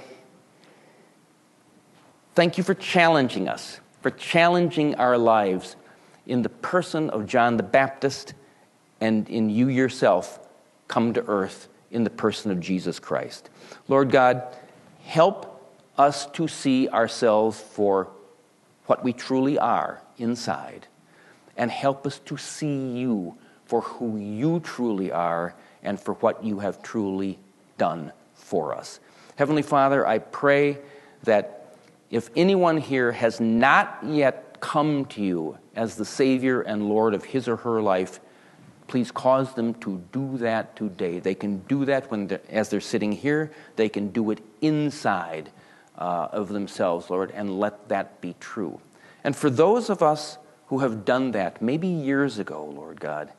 thank 2.36 2.60
you 2.60 2.64
for 2.64 2.76
challenging 2.76 3.50
us, 3.50 3.80
for 4.04 4.12
challenging 4.12 4.94
our 4.98 5.18
lives 5.18 5.78
in 6.28 6.44
the 6.44 6.50
person 6.50 7.10
of 7.10 7.26
John 7.26 7.58
the 7.58 7.64
Baptist 7.64 8.36
and 9.02 9.28
in 9.28 9.50
you 9.50 9.68
yourself 9.68 10.40
come 10.88 11.12
to 11.16 11.26
earth 11.26 11.70
in 11.90 12.04
the 12.04 12.12
person 12.12 12.52
of 12.52 12.60
Jesus 12.60 13.00
Christ. 13.00 13.50
Lord 13.88 14.12
God, 14.12 14.44
help 15.02 15.76
us 15.98 16.28
to 16.28 16.48
see 16.48 16.88
ourselves 16.90 17.60
for 17.60 18.10
what 18.86 19.04
we 19.04 19.12
truly 19.12 19.58
are 19.58 20.04
inside, 20.20 20.86
and 21.58 21.72
help 21.72 22.06
us 22.06 22.20
to 22.26 22.38
see 22.38 22.92
you 22.92 23.36
for 23.66 23.82
who 23.82 24.18
you 24.20 24.60
truly 24.60 25.12
are 25.12 25.56
and 25.82 26.00
for 26.00 26.14
what 26.14 26.44
you 26.44 26.60
have 26.60 26.84
truly 26.84 27.40
done 27.80 28.12
for 28.36 28.76
us. 28.76 29.00
Heavenly 29.36 29.64
Father, 29.64 30.08
I 30.08 30.20
pray 30.20 30.78
that 31.24 31.76
if 32.10 32.30
anyone 32.36 32.78
here 32.78 33.12
has 33.12 33.40
not 33.40 34.00
yet 34.04 34.60
come 34.62 35.06
to 35.06 35.22
you 35.22 35.58
as 35.76 35.96
the 35.96 36.06
Savior 36.06 36.62
and 36.62 36.88
Lord 36.88 37.14
of 37.14 37.26
his 37.26 37.48
or 37.48 37.58
her 37.58 37.82
life, 37.82 38.20
please 38.88 39.12
cause 39.12 39.54
them 39.54 39.74
to 39.76 40.02
do 40.12 40.38
that 40.38 40.76
today. 40.76 41.20
They 41.20 41.36
can 41.36 41.60
do 41.68 41.86
that 41.86 42.10
when 42.10 42.28
they're, 42.28 42.42
as 42.50 42.70
they're 42.70 42.80
sitting 42.80 43.12
here, 43.12 43.52
they 43.76 43.90
can 43.90 44.10
do 44.10 44.32
it 44.32 44.40
inside 44.62 45.50
uh, 45.98 46.30
of 46.32 46.50
themselves, 46.50 47.10
Lord, 47.10 47.32
and 47.32 47.60
let 47.60 47.90
that 47.90 48.22
be 48.22 48.36
true. 48.40 48.80
And 49.24 49.36
for 49.36 49.50
those 49.50 49.90
of 49.90 50.02
us 50.02 50.38
who 50.68 50.80
have 50.80 51.04
done 51.04 51.32
that, 51.32 51.62
maybe 51.62 51.88
years 51.88 52.40
ago, 52.40 52.66
Lord 52.66 53.00
God, 53.00 53.32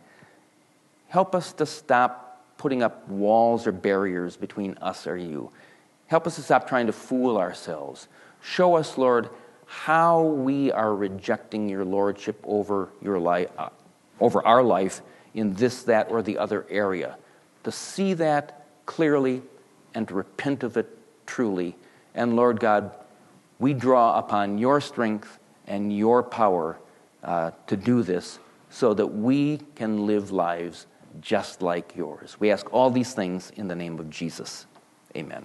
help 1.09 1.35
us 1.35 1.53
to 1.55 1.67
stop 1.67 2.43
putting 2.59 2.83
up 2.83 3.07
walls 3.09 3.67
or 3.67 3.73
barriers 3.73 4.37
between 4.37 4.77
us 4.81 5.07
or 5.07 5.17
you. 5.17 5.51
Help 6.07 6.27
us 6.27 6.37
to 6.37 6.43
stop 6.43 6.69
trying 6.69 6.87
to 6.87 6.93
fool 6.93 7.37
ourselves. 7.37 8.09
Show 8.41 8.77
us, 8.77 8.97
Lord, 8.97 9.31
how 9.67 10.23
we 10.23 10.71
are 10.71 10.95
rejecting 10.95 11.69
your 11.69 11.85
lordship 11.85 12.41
over 12.45 12.91
your 13.03 13.19
life, 13.19 13.51
uh, 13.59 13.71
over 14.21 14.45
our 14.47 14.63
life 14.63 15.03
in 15.35 15.55
this, 15.55 15.83
that, 15.85 16.11
or 16.11 16.23
the 16.23 16.39
other 16.39 16.65
area. 16.71 17.19
To 17.65 17.73
see 17.73 18.15
that 18.15 18.67
clearly 18.87 19.43
and 19.95 20.07
to 20.07 20.15
repent 20.15 20.63
of 20.63 20.77
it 20.77 20.89
truly 21.27 21.77
and 22.17 22.35
Lord 22.35 22.59
God, 22.59 22.91
we 23.59 23.75
draw 23.75 24.19
upon 24.19 24.59
your 24.59 24.81
strength 24.81 25.39
and 25.67 25.97
your 25.97 26.23
power 26.23 26.79
uh, 27.23 27.51
to 27.67 27.77
do 27.77 28.03
this 28.03 28.39
so 28.71 28.95
that 28.95 29.07
we 29.07 29.61
can 29.75 30.07
live 30.07 30.33
lives 30.33 30.87
just 31.21 31.63
like 31.63 31.95
yours. 31.95 32.37
We 32.41 32.51
ask 32.51 32.73
all 32.73 32.91
these 32.91 33.13
things 33.13 33.53
in 33.57 33.69
the 33.69 33.75
name 33.75 33.99
of 33.99 34.11
Jesus. 34.11 34.67
Amen. 35.15 35.45